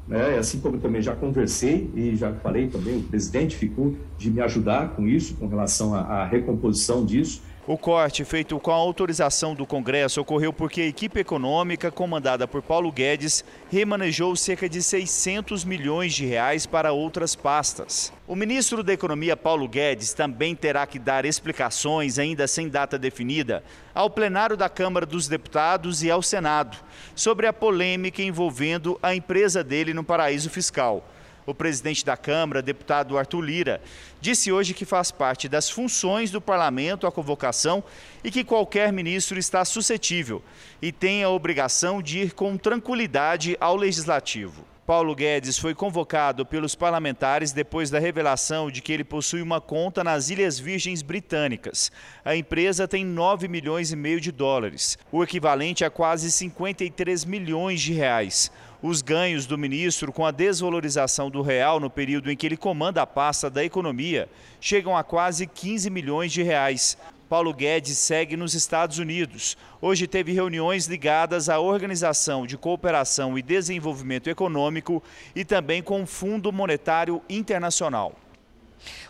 [0.08, 0.38] Né?
[0.38, 4.42] Assim como eu também já conversei e já falei também, o presidente ficou de me
[4.42, 7.42] ajudar com isso, com relação à recomposição disso.
[7.65, 12.62] O corte, feito com a autorização do Congresso, ocorreu porque a equipe econômica, comandada por
[12.62, 18.12] Paulo Guedes, remanejou cerca de 600 milhões de reais para outras pastas.
[18.28, 23.63] O ministro da Economia, Paulo Guedes, também terá que dar explicações, ainda sem data definida,
[23.95, 26.78] ao plenário da Câmara dos Deputados e ao Senado,
[27.15, 31.08] sobre a polêmica envolvendo a empresa dele no paraíso fiscal.
[31.46, 33.82] O presidente da Câmara, deputado Arthur Lira,
[34.22, 37.84] disse hoje que faz parte das funções do parlamento a convocação
[38.24, 40.42] e que qualquer ministro está suscetível
[40.82, 44.74] e tem a obrigação de ir com tranquilidade ao legislativo.
[44.86, 50.04] Paulo Guedes foi convocado pelos parlamentares depois da revelação de que ele possui uma conta
[50.04, 51.90] nas Ilhas Virgens Britânicas.
[52.24, 57.80] A empresa tem 9 milhões e meio de dólares, o equivalente a quase 53 milhões
[57.80, 58.52] de reais.
[58.86, 63.02] Os ganhos do ministro com a desvalorização do real no período em que ele comanda
[63.02, 64.28] a pasta da economia
[64.60, 66.98] chegam a quase 15 milhões de reais.
[67.30, 69.56] Paulo Guedes segue nos Estados Unidos.
[69.82, 75.02] Hoje teve reuniões ligadas à Organização de Cooperação e Desenvolvimento Econômico
[75.34, 78.13] e também com o Fundo Monetário Internacional.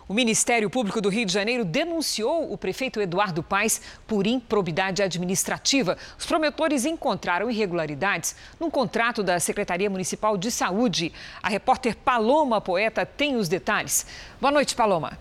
[0.06, 5.98] O Ministério Público do Rio de Janeiro denunciou o prefeito Eduardo Paes por improbidade administrativa.
[6.20, 11.14] Os promotores encontraram irregularidades num contrato da Secretaria Municipal de Saúde.
[11.42, 14.06] A repórter Paloma Poeta tem os detalhes.
[14.42, 15.18] Boa noite, Paloma.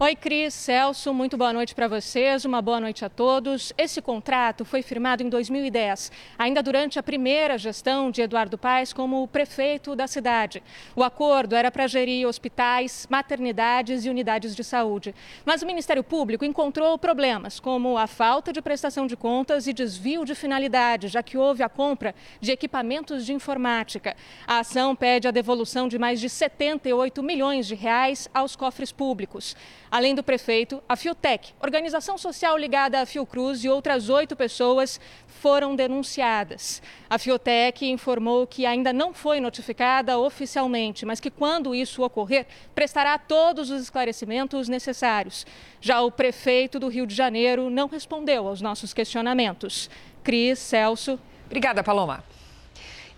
[0.00, 3.72] Oi, Cris, Celso, muito boa noite para vocês, uma boa noite a todos.
[3.76, 9.26] Esse contrato foi firmado em 2010, ainda durante a primeira gestão de Eduardo Paes como
[9.26, 10.62] prefeito da cidade.
[10.94, 15.12] O acordo era para gerir hospitais, maternidades e unidades de saúde.
[15.44, 20.24] Mas o Ministério Público encontrou problemas, como a falta de prestação de contas e desvio
[20.24, 24.14] de finalidade, já que houve a compra de equipamentos de informática.
[24.46, 29.56] A ação pede a devolução de mais de 78 milhões de reais aos cofres públicos.
[29.90, 35.74] Além do prefeito, a Fiotec, organização social ligada à Fiocruz e outras oito pessoas foram
[35.74, 36.82] denunciadas.
[37.08, 43.16] A Fiotec informou que ainda não foi notificada oficialmente, mas que quando isso ocorrer, prestará
[43.16, 45.46] todos os esclarecimentos necessários.
[45.80, 49.88] Já o prefeito do Rio de Janeiro não respondeu aos nossos questionamentos.
[50.22, 51.18] Cris, Celso.
[51.46, 52.22] Obrigada, Paloma.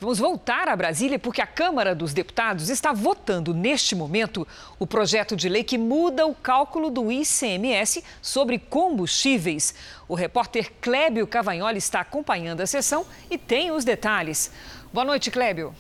[0.00, 5.36] Vamos voltar a Brasília porque a Câmara dos Deputados está votando neste momento o projeto
[5.36, 9.74] de lei que muda o cálculo do ICMS sobre combustíveis.
[10.08, 14.50] O repórter Clébio Cavagnoli está acompanhando a sessão e tem os detalhes.
[14.90, 15.74] Boa noite, Clébio.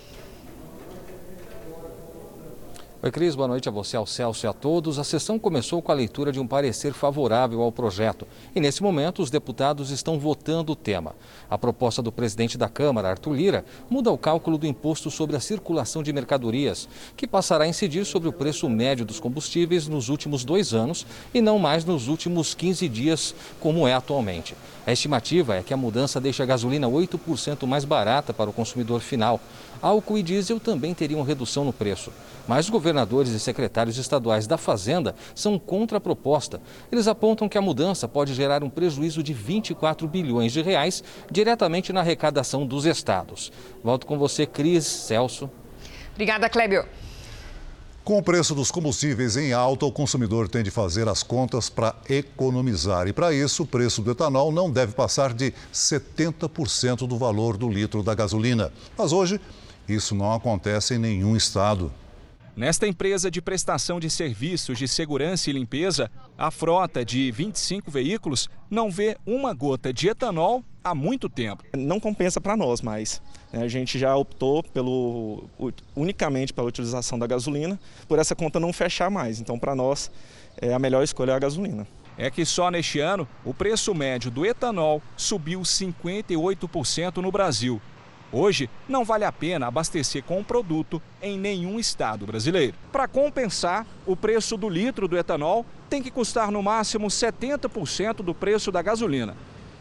[3.02, 4.98] Oi, Cris, boa noite a você, ao Celso e a todos.
[4.98, 9.22] A sessão começou com a leitura de um parecer favorável ao projeto e, nesse momento,
[9.22, 11.14] os deputados estão votando o tema.
[11.48, 15.40] A proposta do presidente da Câmara, Arthur Lira, muda o cálculo do imposto sobre a
[15.40, 16.86] circulação de mercadorias,
[17.16, 21.40] que passará a incidir sobre o preço médio dos combustíveis nos últimos dois anos e
[21.40, 24.54] não mais nos últimos 15 dias, como é atualmente.
[24.86, 29.00] A estimativa é que a mudança deixa a gasolina 8% mais barata para o consumidor
[29.00, 29.40] final.
[29.80, 32.12] Álcool e diesel também teriam redução no preço.
[32.48, 36.60] Mas os governadores e secretários estaduais da Fazenda são contra a proposta.
[36.90, 41.92] Eles apontam que a mudança pode gerar um prejuízo de 24 bilhões de reais diretamente
[41.92, 43.52] na arrecadação dos estados.
[43.82, 45.48] Volto com você, Cris, Celso.
[46.12, 46.84] Obrigada, Clébio.
[48.02, 51.94] Com o preço dos combustíveis em alta, o consumidor tem de fazer as contas para
[52.08, 53.06] economizar.
[53.06, 57.68] E para isso, o preço do etanol não deve passar de 70% do valor do
[57.68, 58.72] litro da gasolina.
[58.98, 59.40] Mas hoje,
[59.88, 61.92] isso não acontece em nenhum estado.
[62.60, 68.50] Nesta empresa de prestação de serviços de segurança e limpeza, a frota de 25 veículos
[68.68, 71.64] não vê uma gota de etanol há muito tempo.
[71.74, 73.22] Não compensa para nós mais.
[73.50, 73.62] Né?
[73.62, 75.48] A gente já optou pelo,
[75.96, 79.40] unicamente pela utilização da gasolina, por essa conta não fechar mais.
[79.40, 80.10] Então, para nós,
[80.60, 81.86] é a melhor escolha a gasolina.
[82.18, 87.80] É que só neste ano o preço médio do etanol subiu 58% no Brasil.
[88.32, 92.76] Hoje, não vale a pena abastecer com o produto em nenhum estado brasileiro.
[92.92, 98.32] Para compensar, o preço do litro do etanol tem que custar no máximo 70% do
[98.32, 99.36] preço da gasolina.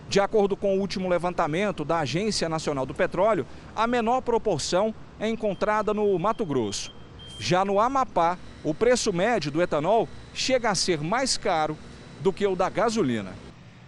[0.09, 3.45] De acordo com o último levantamento da Agência Nacional do Petróleo,
[3.75, 6.91] a menor proporção é encontrada no Mato Grosso.
[7.37, 11.77] Já no Amapá, o preço médio do etanol chega a ser mais caro
[12.21, 13.33] do que o da gasolina.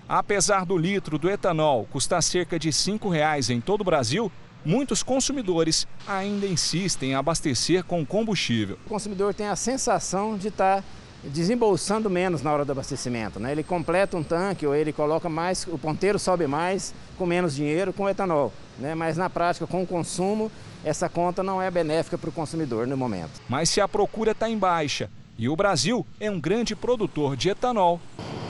[0.07, 4.31] Apesar do litro do etanol custar cerca de R$ 5,00 em todo o Brasil,
[4.65, 8.77] muitos consumidores ainda insistem em abastecer com combustível.
[8.85, 10.83] O consumidor tem a sensação de estar
[11.23, 13.39] desembolsando menos na hora do abastecimento.
[13.39, 13.51] Né?
[13.51, 17.93] Ele completa um tanque ou ele coloca mais, o ponteiro sobe mais com menos dinheiro
[17.93, 18.51] com etanol.
[18.79, 18.95] Né?
[18.95, 20.51] Mas na prática, com o consumo,
[20.83, 23.39] essa conta não é benéfica para o consumidor no momento.
[23.47, 27.49] Mas se a procura está em baixa e o Brasil é um grande produtor de
[27.49, 27.99] etanol,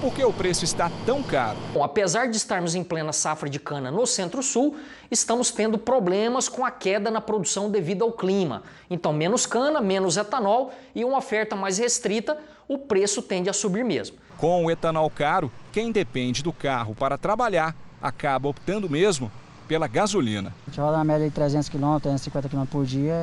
[0.01, 1.57] por que o preço está tão caro?
[1.71, 4.75] Bom, apesar de estarmos em plena safra de cana no Centro-Sul,
[5.11, 8.63] estamos tendo problemas com a queda na produção devido ao clima.
[8.89, 12.35] Então, menos cana, menos etanol e uma oferta mais restrita,
[12.67, 14.17] o preço tende a subir mesmo.
[14.39, 19.31] Com o etanol caro, quem depende do carro para trabalhar acaba optando mesmo
[19.67, 20.51] pela gasolina.
[20.65, 23.15] A gente roda na média de 300 km, 350 km por dia,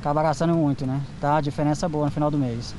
[0.00, 1.00] acaba gastando muito, né?
[1.20, 2.74] Tá a diferença boa no final do mês.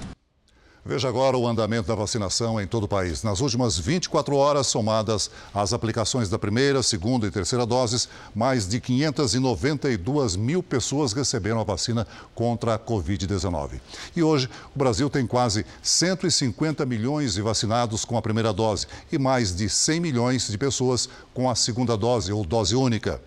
[0.86, 3.24] Veja agora o andamento da vacinação em todo o país.
[3.24, 8.82] Nas últimas 24 horas, somadas as aplicações da primeira, segunda e terceira doses, mais de
[8.82, 12.06] 592 mil pessoas receberam a vacina
[12.36, 13.80] contra a Covid-19.
[14.14, 19.18] E hoje, o Brasil tem quase 150 milhões de vacinados com a primeira dose e
[19.18, 23.22] mais de 100 milhões de pessoas com a segunda dose ou dose única.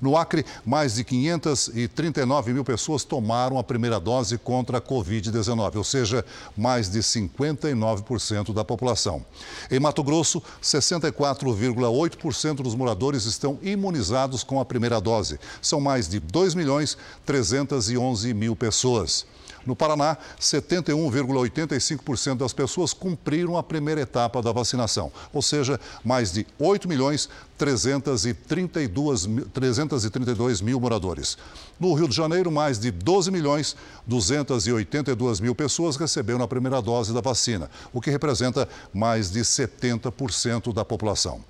[0.00, 5.84] No Acre, mais de 539 mil pessoas tomaram a primeira dose contra a Covid-19, ou
[5.84, 6.24] seja,
[6.56, 9.24] mais de 59% da população.
[9.70, 15.38] Em Mato Grosso, 64,8% dos moradores estão imunizados com a primeira dose.
[15.60, 19.26] São mais de 2 milhões 311 mil pessoas.
[19.66, 26.46] No Paraná, 71,85% das pessoas cumpriram a primeira etapa da vacinação, ou seja, mais de
[26.58, 31.36] 8 milhões 332 mil, 332 mil moradores.
[31.80, 33.74] No Rio de Janeiro, mais de 12 milhões
[34.06, 40.72] 282 mil pessoas receberam a primeira dose da vacina, o que representa mais de 70%
[40.72, 41.40] da população.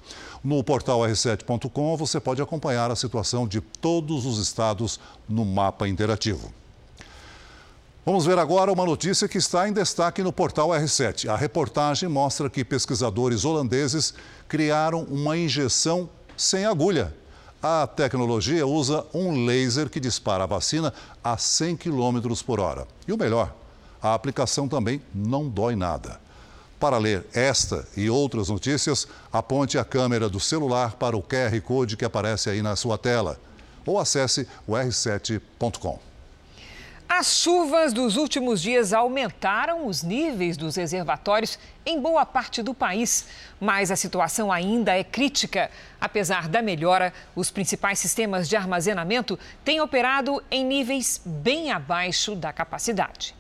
[0.43, 6.53] No portal r7.com você pode acompanhar a situação de todos os estados no mapa interativo.
[8.07, 11.29] Vamos ver agora uma notícia que está em destaque no portal R7.
[11.29, 14.15] A reportagem mostra que pesquisadores holandeses
[14.47, 17.13] criaram uma injeção sem agulha.
[17.61, 22.87] A tecnologia usa um laser que dispara a vacina a 100 km por hora.
[23.09, 23.53] E o melhor,
[24.01, 26.21] a aplicação também não dói nada.
[26.79, 31.97] Para ler esta e outras notícias, aponte a câmera do celular para o QR Code
[31.97, 33.37] que aparece aí na sua tela
[33.85, 36.06] ou acesse o r7.com.
[37.19, 43.27] As chuvas dos últimos dias aumentaram os níveis dos reservatórios em boa parte do país,
[43.59, 45.71] mas a situação ainda é crítica.
[45.99, 52.53] Apesar da melhora, os principais sistemas de armazenamento têm operado em níveis bem abaixo da
[52.53, 53.35] capacidade.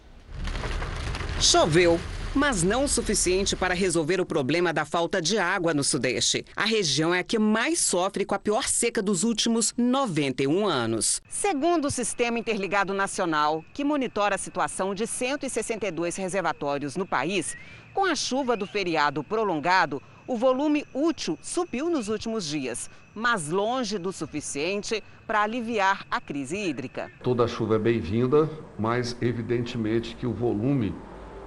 [1.38, 2.00] Choveu
[2.36, 6.44] mas não o suficiente para resolver o problema da falta de água no Sudeste.
[6.54, 11.22] A região é a que mais sofre com a pior seca dos últimos 91 anos.
[11.30, 17.56] Segundo o Sistema Interligado Nacional, que monitora a situação de 162 reservatórios no país,
[17.94, 23.96] com a chuva do feriado prolongado, o volume útil subiu nos últimos dias, mas longe
[23.96, 27.10] do suficiente para aliviar a crise hídrica.
[27.22, 30.94] Toda chuva é bem-vinda, mas evidentemente que o volume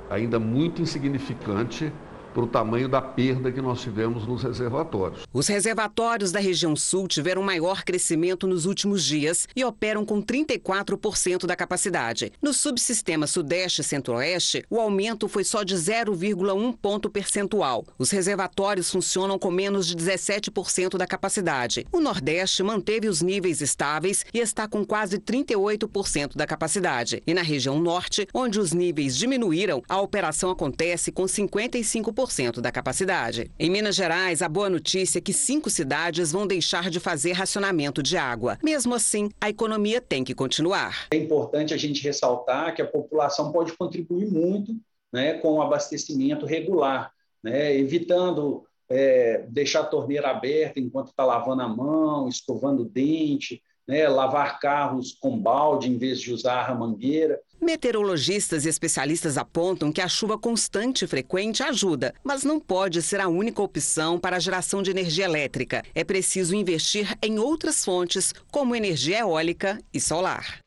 [0.10, 1.92] ainda muito insignificante
[2.34, 5.24] para o tamanho da perda que nós tivemos nos reservatórios.
[5.34, 11.46] Os reservatórios da região sul tiveram maior crescimento nos últimos dias e operam com 34%
[11.46, 12.32] da capacidade.
[12.42, 17.86] No subsistema Sudeste e Centro-Oeste, o aumento foi só de 0,1 ponto percentual.
[17.98, 21.86] Os reservatórios funcionam com menos de 17% da capacidade.
[21.92, 27.22] O Nordeste manteve os níveis estáveis e está com quase 38% da capacidade.
[27.26, 32.29] E na região Norte, onde os níveis diminuíram, a operação acontece com 55%
[32.62, 33.52] da capacidade.
[33.60, 38.04] Em Minas Gerais, a boa notícia é que cinco cidades vão deixar de fazer racionamento
[38.04, 38.58] de água.
[38.64, 41.08] Mesmo assim, a economia tem que continuar.
[41.12, 44.76] É importante a gente ressaltar que a população pode contribuir muito
[45.12, 47.12] né, com o abastecimento regular,
[47.44, 53.62] né, evitando é, deixar a torneira aberta enquanto está lavando a mão, escovando o dente,
[53.88, 57.40] né, lavar carros com balde em vez de usar a mangueira.
[57.62, 63.20] Meteorologistas e especialistas apontam que a chuva constante e frequente ajuda, mas não pode ser
[63.20, 65.84] a única opção para a geração de energia elétrica.
[65.94, 70.60] É preciso investir em outras fontes, como energia eólica e solar.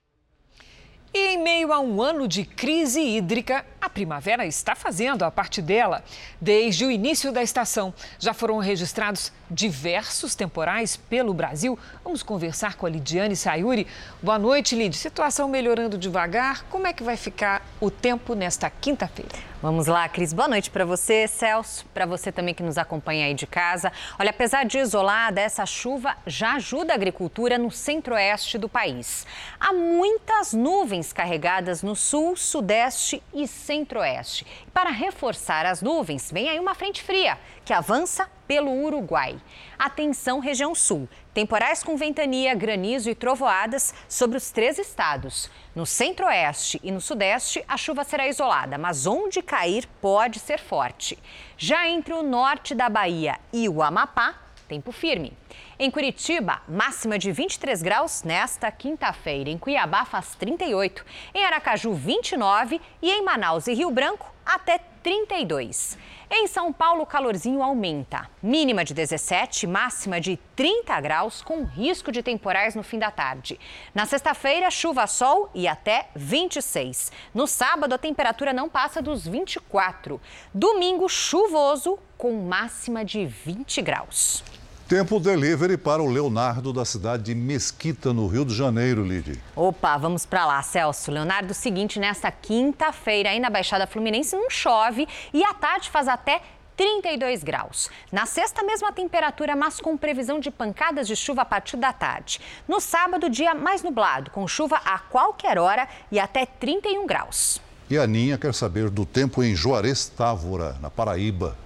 [1.15, 5.61] E em meio a um ano de crise hídrica, a primavera está fazendo a parte
[5.61, 6.05] dela.
[6.41, 11.77] Desde o início da estação, já foram registrados diversos temporais pelo Brasil.
[12.05, 13.89] Vamos conversar com a Lidiane Sayuri.
[14.23, 14.97] Boa noite, Lid.
[14.97, 16.63] Situação melhorando devagar.
[16.71, 19.53] Como é que vai ficar o tempo nesta quinta-feira?
[19.63, 20.33] Vamos lá, Cris.
[20.33, 23.93] Boa noite para você, Celso, para você também que nos acompanha aí de casa.
[24.19, 29.25] Olha, apesar de isolada, essa chuva já ajuda a agricultura no centro-oeste do país.
[29.61, 34.47] Há muitas nuvens carregadas no sul, sudeste e centro-oeste.
[34.73, 39.41] Para reforçar as nuvens, vem aí uma frente fria que avança pelo Uruguai.
[39.79, 41.09] Atenção, região sul.
[41.33, 45.51] Temporais com ventania, granizo e trovoadas sobre os três estados.
[45.75, 51.19] No centro-oeste e no sudeste, a chuva será isolada, mas onde cair pode ser forte.
[51.57, 54.35] Já entre o norte da Bahia e o Amapá,
[54.69, 55.33] tempo firme.
[55.79, 59.49] Em Curitiba, máxima de 23 graus nesta quinta-feira.
[59.49, 61.05] Em Cuiabá, faz 38.
[61.35, 62.81] Em Aracaju, 29.
[63.01, 65.97] E em Manaus e Rio Branco, até 32.
[66.31, 68.29] Em São Paulo, o calorzinho aumenta.
[68.43, 73.59] Mínima de 17, máxima de 30 graus, com risco de temporais no fim da tarde.
[73.95, 77.13] Na sexta-feira, chuva, sol e até 26.
[77.35, 80.21] No sábado, a temperatura não passa dos 24.
[80.53, 84.45] Domingo, chuvoso, com máxima de 20 graus.
[84.93, 89.41] Tempo delivery para o Leonardo da cidade de Mesquita, no Rio de Janeiro, Lid.
[89.57, 91.11] Opa, vamos para lá, Celso.
[91.11, 96.43] Leonardo, seguinte, nesta quinta-feira aí na Baixada Fluminense não chove e à tarde faz até
[96.77, 97.89] 32 graus.
[98.13, 102.39] Na sexta, mesma temperatura, mas com previsão de pancadas de chuva a partir da tarde.
[102.69, 107.63] No sábado, dia mais nublado, com chuva a qualquer hora e até 31 graus.
[107.89, 111.62] E a Ninha quer saber do tempo em Juarez Távora, na Paraíba.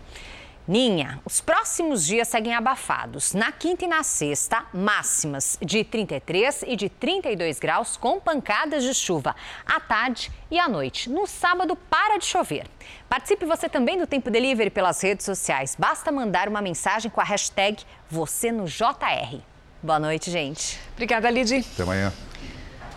[0.69, 3.35] Ninha, os próximos dias seguem abafados.
[3.35, 8.93] Na quinta e na sexta, máximas de 33 e de 32 graus, com pancadas de
[8.93, 11.09] chuva à tarde e à noite.
[11.09, 12.67] No sábado, para de chover.
[13.09, 15.77] Participe você também do Tempo Delivery pelas redes sociais.
[15.79, 19.39] Basta mandar uma mensagem com a hashtag você no JR.
[19.81, 20.81] Boa noite, gente.
[20.95, 21.64] Obrigada, Lidy.
[21.75, 22.12] Até amanhã.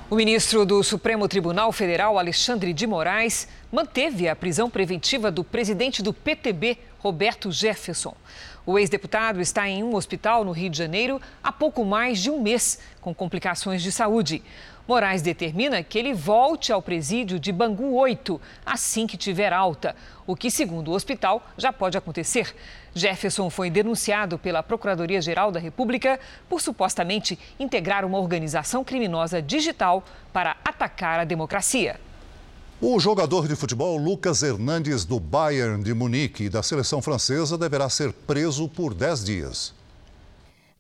[0.10, 6.02] O ministro do Supremo Tribunal Federal, Alexandre de Moraes, manteve a prisão preventiva do presidente
[6.02, 8.16] do PTB, Roberto Jefferson.
[8.66, 12.42] O ex-deputado está em um hospital no Rio de Janeiro há pouco mais de um
[12.42, 14.44] mês, com complicações de saúde.
[14.88, 19.96] Moraes determina que ele volte ao presídio de Bangu 8 assim que tiver alta,
[20.26, 22.56] o que, segundo o hospital, já pode acontecer.
[22.94, 26.20] Jefferson foi denunciado pela Procuradoria-Geral da República
[26.50, 32.00] por supostamente integrar uma organização criminosa digital para atacar a democracia.
[32.82, 37.90] O jogador de futebol Lucas Hernandes, do Bayern de Munique e da seleção francesa, deverá
[37.90, 39.74] ser preso por 10 dias.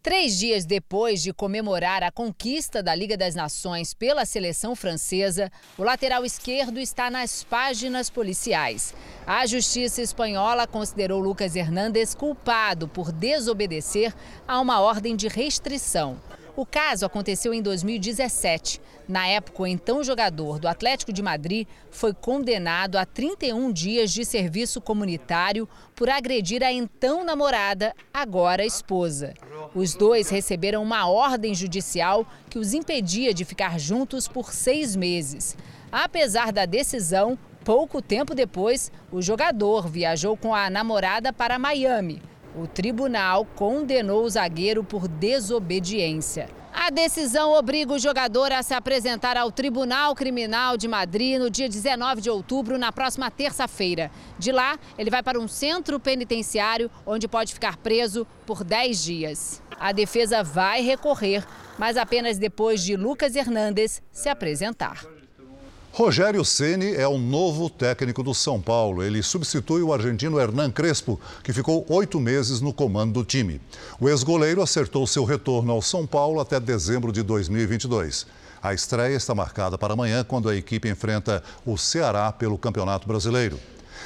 [0.01, 5.83] Três dias depois de comemorar a conquista da Liga das Nações pela seleção francesa, o
[5.83, 8.93] lateral esquerdo está nas páginas policiais.
[9.27, 14.15] A justiça espanhola considerou Lucas Hernandes culpado por desobedecer
[14.47, 16.17] a uma ordem de restrição.
[16.59, 18.81] O caso aconteceu em 2017.
[19.07, 24.25] Na época, o então jogador do Atlético de Madrid foi condenado a 31 dias de
[24.25, 29.35] serviço comunitário por agredir a então namorada, agora esposa.
[29.73, 35.55] Os dois receberam uma ordem judicial que os impedia de ficar juntos por seis meses.
[35.89, 42.21] Apesar da decisão, pouco tempo depois, o jogador viajou com a namorada para Miami.
[42.59, 46.49] O tribunal condenou o zagueiro por desobediência.
[46.73, 51.69] A decisão obriga o jogador a se apresentar ao Tribunal Criminal de Madrid no dia
[51.69, 54.11] 19 de outubro, na próxima terça-feira.
[54.37, 59.63] De lá, ele vai para um centro penitenciário, onde pode ficar preso por 10 dias.
[59.79, 61.47] A defesa vai recorrer,
[61.77, 65.18] mas apenas depois de Lucas Hernandes se apresentar.
[65.91, 69.03] Rogério Ceni é o novo técnico do São Paulo.
[69.03, 73.59] Ele substitui o argentino Hernan Crespo, que ficou oito meses no comando do time.
[73.99, 78.27] O ex-goleiro acertou seu retorno ao São Paulo até dezembro de 2022.
[78.61, 83.59] A estreia está marcada para amanhã, quando a equipe enfrenta o Ceará pelo Campeonato Brasileiro.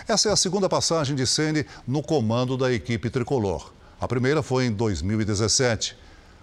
[0.08, 3.72] Essa é a segunda passagem de Ceni no comando da equipe tricolor.
[4.02, 5.96] A primeira foi em 2017.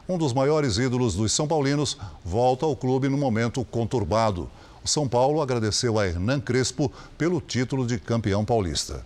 [0.08, 4.50] Um dos maiores ídolos dos São Paulinos volta ao clube num momento conturbado.
[4.82, 9.04] O São Paulo agradeceu a Hernan Crespo pelo título de campeão paulista.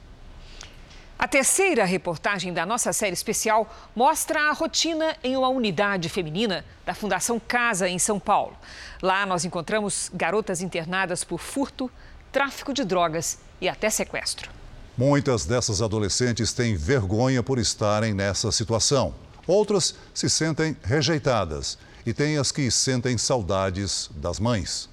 [1.19, 6.93] A terceira reportagem da nossa série especial mostra a rotina em uma unidade feminina da
[6.93, 8.57] Fundação Casa, em São Paulo.
[9.01, 11.91] Lá nós encontramos garotas internadas por furto,
[12.31, 14.51] tráfico de drogas e até sequestro.
[14.99, 19.15] Muitas dessas adolescentes têm vergonha por estarem nessa situação.
[19.47, 24.89] Outras se sentem rejeitadas e tem as que sentem saudades das mães.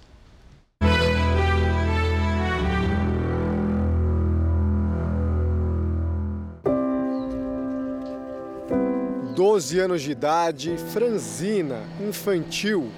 [9.41, 12.91] 12 anos de idade, franzina, infantil.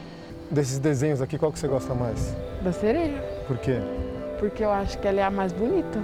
[0.51, 2.35] Desses desenhos aqui, qual que você gosta mais?
[2.61, 3.21] Da sereia.
[3.47, 3.77] Por quê?
[4.39, 6.03] Porque eu acho que ela é a mais bonita.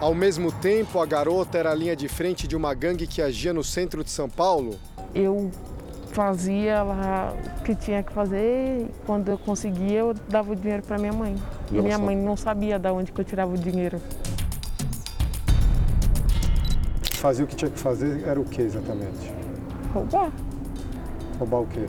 [0.00, 3.52] Ao mesmo tempo, a garota era a linha de frente de uma gangue que agia
[3.52, 4.78] no centro de São Paulo.
[5.12, 5.50] Eu
[6.12, 10.84] fazia lá o que tinha que fazer e quando eu conseguia, eu dava o dinheiro
[10.84, 11.34] para minha mãe.
[11.72, 11.82] E Nossa.
[11.82, 14.00] minha mãe não sabia de onde que eu tirava o dinheiro.
[17.26, 19.32] Fazia o que tinha que fazer, era o que exatamente?
[19.92, 20.30] Roubar.
[21.40, 21.84] Roubar o quê?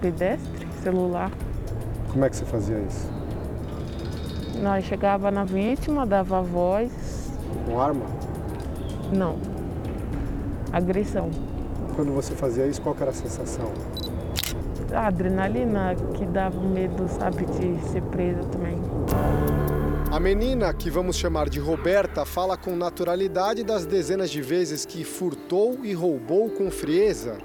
[0.00, 1.32] Pedestre, celular.
[2.12, 3.10] Como é que você fazia isso?
[4.62, 6.92] Nós chegava na vítima, dava voz.
[7.66, 8.06] Com arma?
[9.12, 9.36] Não.
[10.72, 11.28] Agressão.
[11.96, 13.72] Quando você fazia isso, qual era a sensação?
[14.94, 18.75] A adrenalina que dava medo, sabe, de ser presa também.
[20.16, 25.04] A menina, que vamos chamar de Roberta, fala com naturalidade das dezenas de vezes que
[25.04, 27.36] furtou e roubou com frieza.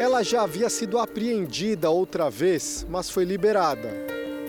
[0.00, 3.92] Ela já havia sido apreendida outra vez, mas foi liberada.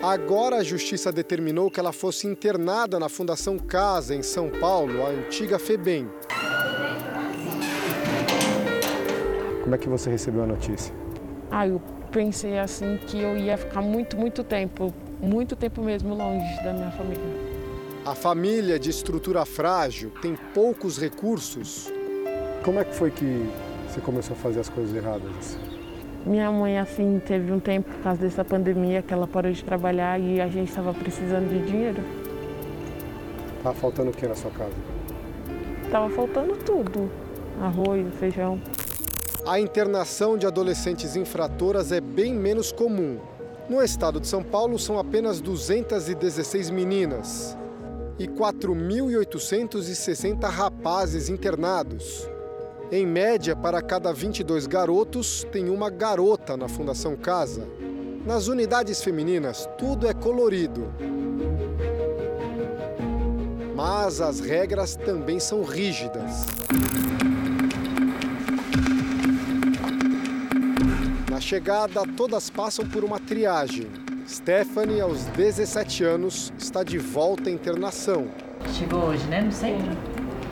[0.02, 5.10] Agora a justiça determinou que ela fosse internada na Fundação Casa, em São Paulo, a
[5.10, 6.10] antiga FEBEM.
[9.62, 10.92] Como é que você recebeu a notícia?
[11.48, 11.80] Ah, eu
[12.10, 16.90] pensei assim que eu ia ficar muito, muito tempo, muito tempo mesmo longe da minha
[16.90, 17.24] família.
[18.04, 21.92] A família de estrutura frágil tem poucos recursos.
[22.64, 23.50] Como é que foi que
[23.88, 25.58] você começou a fazer as coisas erradas?
[26.24, 30.20] Minha mãe, assim, teve um tempo, por causa dessa pandemia, que ela parou de trabalhar
[30.20, 32.02] e a gente estava precisando de dinheiro.
[33.62, 34.74] Tá faltando o que na sua casa?
[35.90, 37.10] Tava faltando tudo.
[37.60, 38.60] Arroz, feijão.
[39.46, 43.18] A internação de adolescentes infratoras é bem menos comum.
[43.68, 47.58] No estado de São Paulo, são apenas 216 meninas
[48.16, 52.30] e 4.860 rapazes internados.
[52.92, 57.66] Em média, para cada 22 garotos, tem uma garota na Fundação Casa.
[58.24, 60.86] Nas unidades femininas, tudo é colorido.
[63.74, 66.46] Mas as regras também são rígidas.
[71.46, 73.86] Chegada, todas passam por uma triagem.
[74.28, 78.26] Stephanie, aos 17 anos, está de volta à internação.
[78.72, 79.96] Chegou hoje, né, no centro?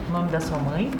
[0.09, 0.93] O nome da sua mãe?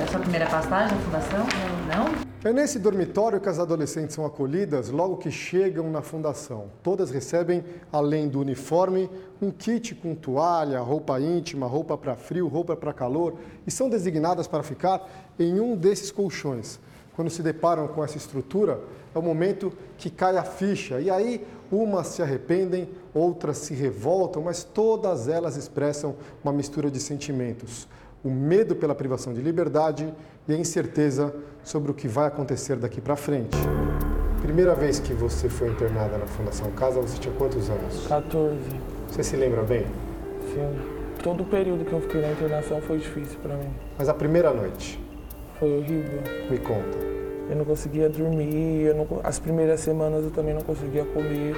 [0.00, 1.46] É a sua primeira passagem na fundação?
[1.86, 2.50] Não?
[2.50, 6.66] É nesse dormitório que as adolescentes são acolhidas logo que chegam na fundação.
[6.82, 7.62] Todas recebem,
[7.92, 9.08] além do uniforme,
[9.40, 13.34] um kit com toalha, roupa íntima, roupa para frio, roupa para calor
[13.64, 15.08] e são designadas para ficar
[15.38, 16.80] em um desses colchões.
[17.18, 18.78] Quando se deparam com essa estrutura,
[19.18, 21.00] é o momento que cai a ficha.
[21.00, 27.00] E aí, umas se arrependem, outras se revoltam, mas todas elas expressam uma mistura de
[27.00, 27.88] sentimentos:
[28.24, 30.12] o medo pela privação de liberdade
[30.46, 33.56] e a incerteza sobre o que vai acontecer daqui para frente.
[34.40, 38.06] Primeira vez que você foi internada na Fundação Casa, você tinha quantos anos?
[38.06, 38.56] 14.
[39.08, 39.84] Você se lembra bem?
[40.54, 40.78] Sim.
[41.22, 43.68] Todo o período que eu fiquei na internação foi difícil para mim.
[43.98, 45.02] Mas a primeira noite?
[45.58, 46.22] Foi horrível.
[46.48, 47.17] Me conta.
[47.48, 51.56] Eu não conseguia dormir, eu não, as primeiras semanas eu também não conseguia comer.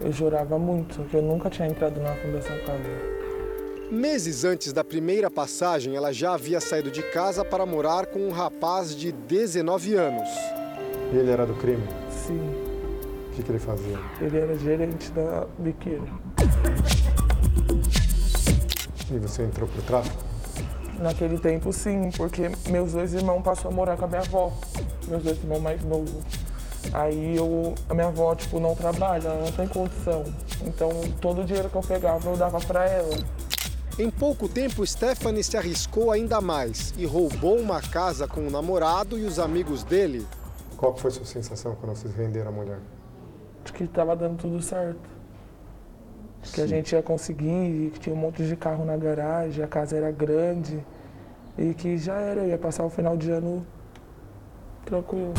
[0.00, 3.12] Eu chorava muito, porque eu nunca tinha entrado na Fundação Casa.
[3.90, 8.30] Meses antes da primeira passagem, ela já havia saído de casa para morar com um
[8.30, 10.28] rapaz de 19 anos.
[11.12, 11.82] E ele era do crime?
[12.10, 12.40] Sim.
[13.28, 13.98] O que, que ele fazia?
[14.20, 16.02] Ele era gerente da biqueira.
[19.10, 20.31] E você entrou pro tráfico?
[21.02, 24.52] Naquele tempo, sim, porque meus dois irmãos passaram a morar com a minha avó,
[25.08, 26.22] meus dois irmãos mais novos.
[26.92, 30.22] Aí eu, a minha avó, tipo, não trabalha, ela não tem condição.
[30.64, 30.90] Então,
[31.20, 33.16] todo o dinheiro que eu pegava, eu dava para ela.
[33.98, 39.18] Em pouco tempo, Stephanie se arriscou ainda mais e roubou uma casa com o namorado
[39.18, 40.24] e os amigos dele.
[40.76, 42.78] Qual foi sua sensação quando vocês venderam a mulher?
[43.64, 45.11] Acho que estava dando tudo certo.
[46.50, 49.96] Que a gente ia conseguir, que tinha um monte de carro na garagem, a casa
[49.96, 50.84] era grande
[51.58, 53.66] e que já era, eu ia passar o final de ano
[54.84, 55.34] tranquilo.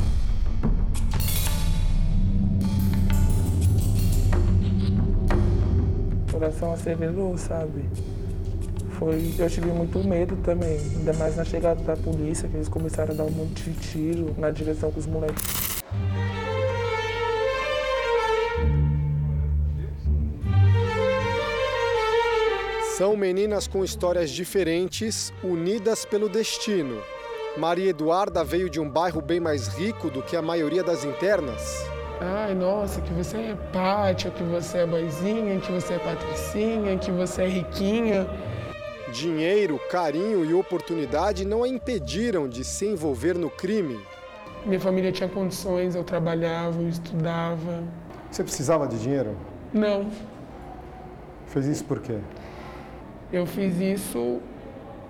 [6.28, 7.84] O coração acelerou, sabe?
[9.04, 13.14] foi, eu tive muito medo também, ainda mais na chegada da polícia, que eles começaram
[13.14, 15.73] a dar um monte de tiro na direção dos moleques.
[23.04, 27.02] São meninas com histórias diferentes, unidas pelo destino.
[27.58, 31.86] Maria Eduarda veio de um bairro bem mais rico do que a maioria das internas.
[32.22, 37.12] Ai, nossa, que você é Pátia, que você é boizinha, que você é patricinha, que
[37.12, 38.26] você é riquinha.
[39.12, 44.00] Dinheiro, carinho e oportunidade não a impediram de se envolver no crime.
[44.66, 47.84] Minha família tinha condições, eu trabalhava, eu estudava.
[48.32, 49.36] Você precisava de dinheiro?
[49.74, 50.10] Não.
[51.48, 52.18] Fez isso por quê?
[53.34, 54.40] Eu fiz isso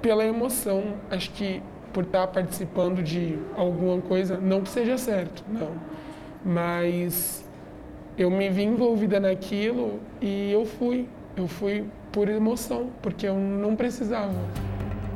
[0.01, 0.95] pela emoção.
[1.11, 1.61] Acho que
[1.91, 5.71] por estar participando de alguma coisa, não que seja certo, não.
[6.43, 7.43] Mas
[8.17, 11.07] eu me vi envolvida naquilo e eu fui.
[11.36, 14.39] Eu fui por emoção, porque eu não precisava.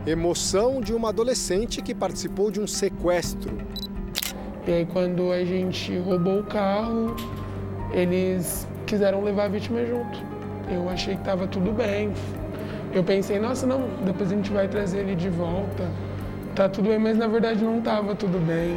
[0.06, 3.56] Emoção de uma adolescente que participou de um sequestro.
[4.68, 7.16] E aí, quando a gente roubou o carro,
[7.94, 10.20] eles quiseram levar a vítima junto.
[10.70, 12.12] Eu achei que estava tudo bem,
[12.94, 15.92] eu pensei, nossa, não, depois a gente vai trazer ele de volta.
[16.56, 18.76] Tá tudo bem, mas na verdade não tava tudo bem.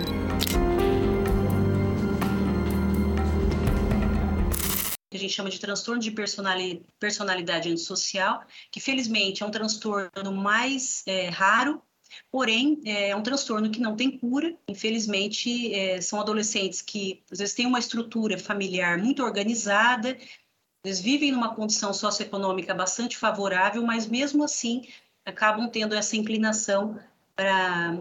[5.13, 11.29] a gente chama de transtorno de personalidade antissocial, que felizmente é um transtorno mais é,
[11.29, 11.83] raro,
[12.31, 14.57] porém é um transtorno que não tem cura.
[14.69, 20.17] Infelizmente, é, são adolescentes que às vezes têm uma estrutura familiar muito organizada,
[20.85, 24.87] eles vivem numa condição socioeconômica bastante favorável, mas mesmo assim
[25.25, 26.99] acabam tendo essa inclinação
[27.37, 27.99] para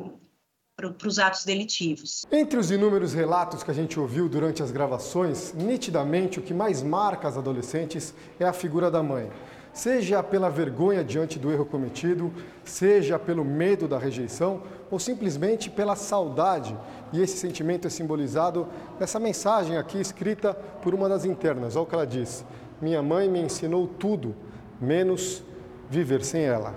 [0.98, 2.26] para os atos delitivos.
[2.32, 6.82] Entre os inúmeros relatos que a gente ouviu durante as gravações, nitidamente o que mais
[6.82, 9.30] marca as adolescentes é a figura da mãe.
[9.74, 15.98] Seja pela vergonha diante do erro cometido, seja pelo medo da rejeição ou simplesmente pela
[15.98, 16.74] saudade.
[17.12, 18.66] E esse sentimento é simbolizado
[18.98, 21.76] nessa mensagem aqui escrita por uma das internas.
[21.76, 22.46] Olha o que ela diz.
[22.82, 24.34] Minha mãe me ensinou tudo,
[24.80, 25.44] menos
[25.90, 26.74] viver sem ela.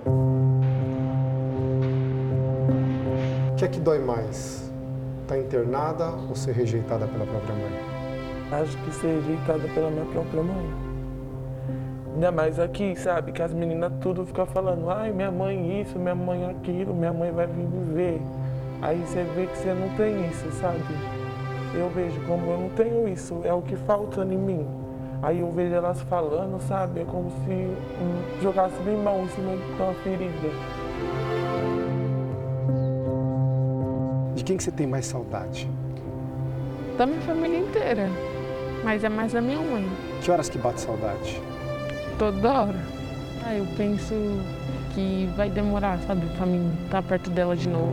[3.52, 4.68] O que é que dói mais?
[5.22, 7.70] Estar tá internada ou ser rejeitada pela própria mãe?
[8.50, 10.70] Acho que ser rejeitada pela minha própria mãe.
[12.14, 13.30] Ainda mais aqui, sabe?
[13.30, 17.30] Que as meninas tudo ficam falando, ai, minha mãe isso, minha mãe aquilo, minha mãe
[17.30, 18.20] vai vir me ver.
[18.82, 20.80] Aí você vê que você não tem isso, sabe?
[21.72, 24.81] Eu vejo como eu não tenho isso, é o que falta em mim.
[25.22, 27.00] Aí eu vejo elas falando, sabe?
[27.00, 30.48] É como se hum, jogasse limão em cima de uma ferida.
[34.34, 35.70] De quem que você tem mais saudade?
[36.98, 38.08] Da minha família inteira.
[38.82, 39.88] Mas é mais da minha mãe.
[40.20, 41.40] Que horas que bate saudade?
[42.18, 42.80] Toda hora.
[43.44, 44.14] Aí eu penso
[44.92, 46.26] que vai demorar, sabe?
[46.36, 47.92] Pra mim estar perto dela de novo.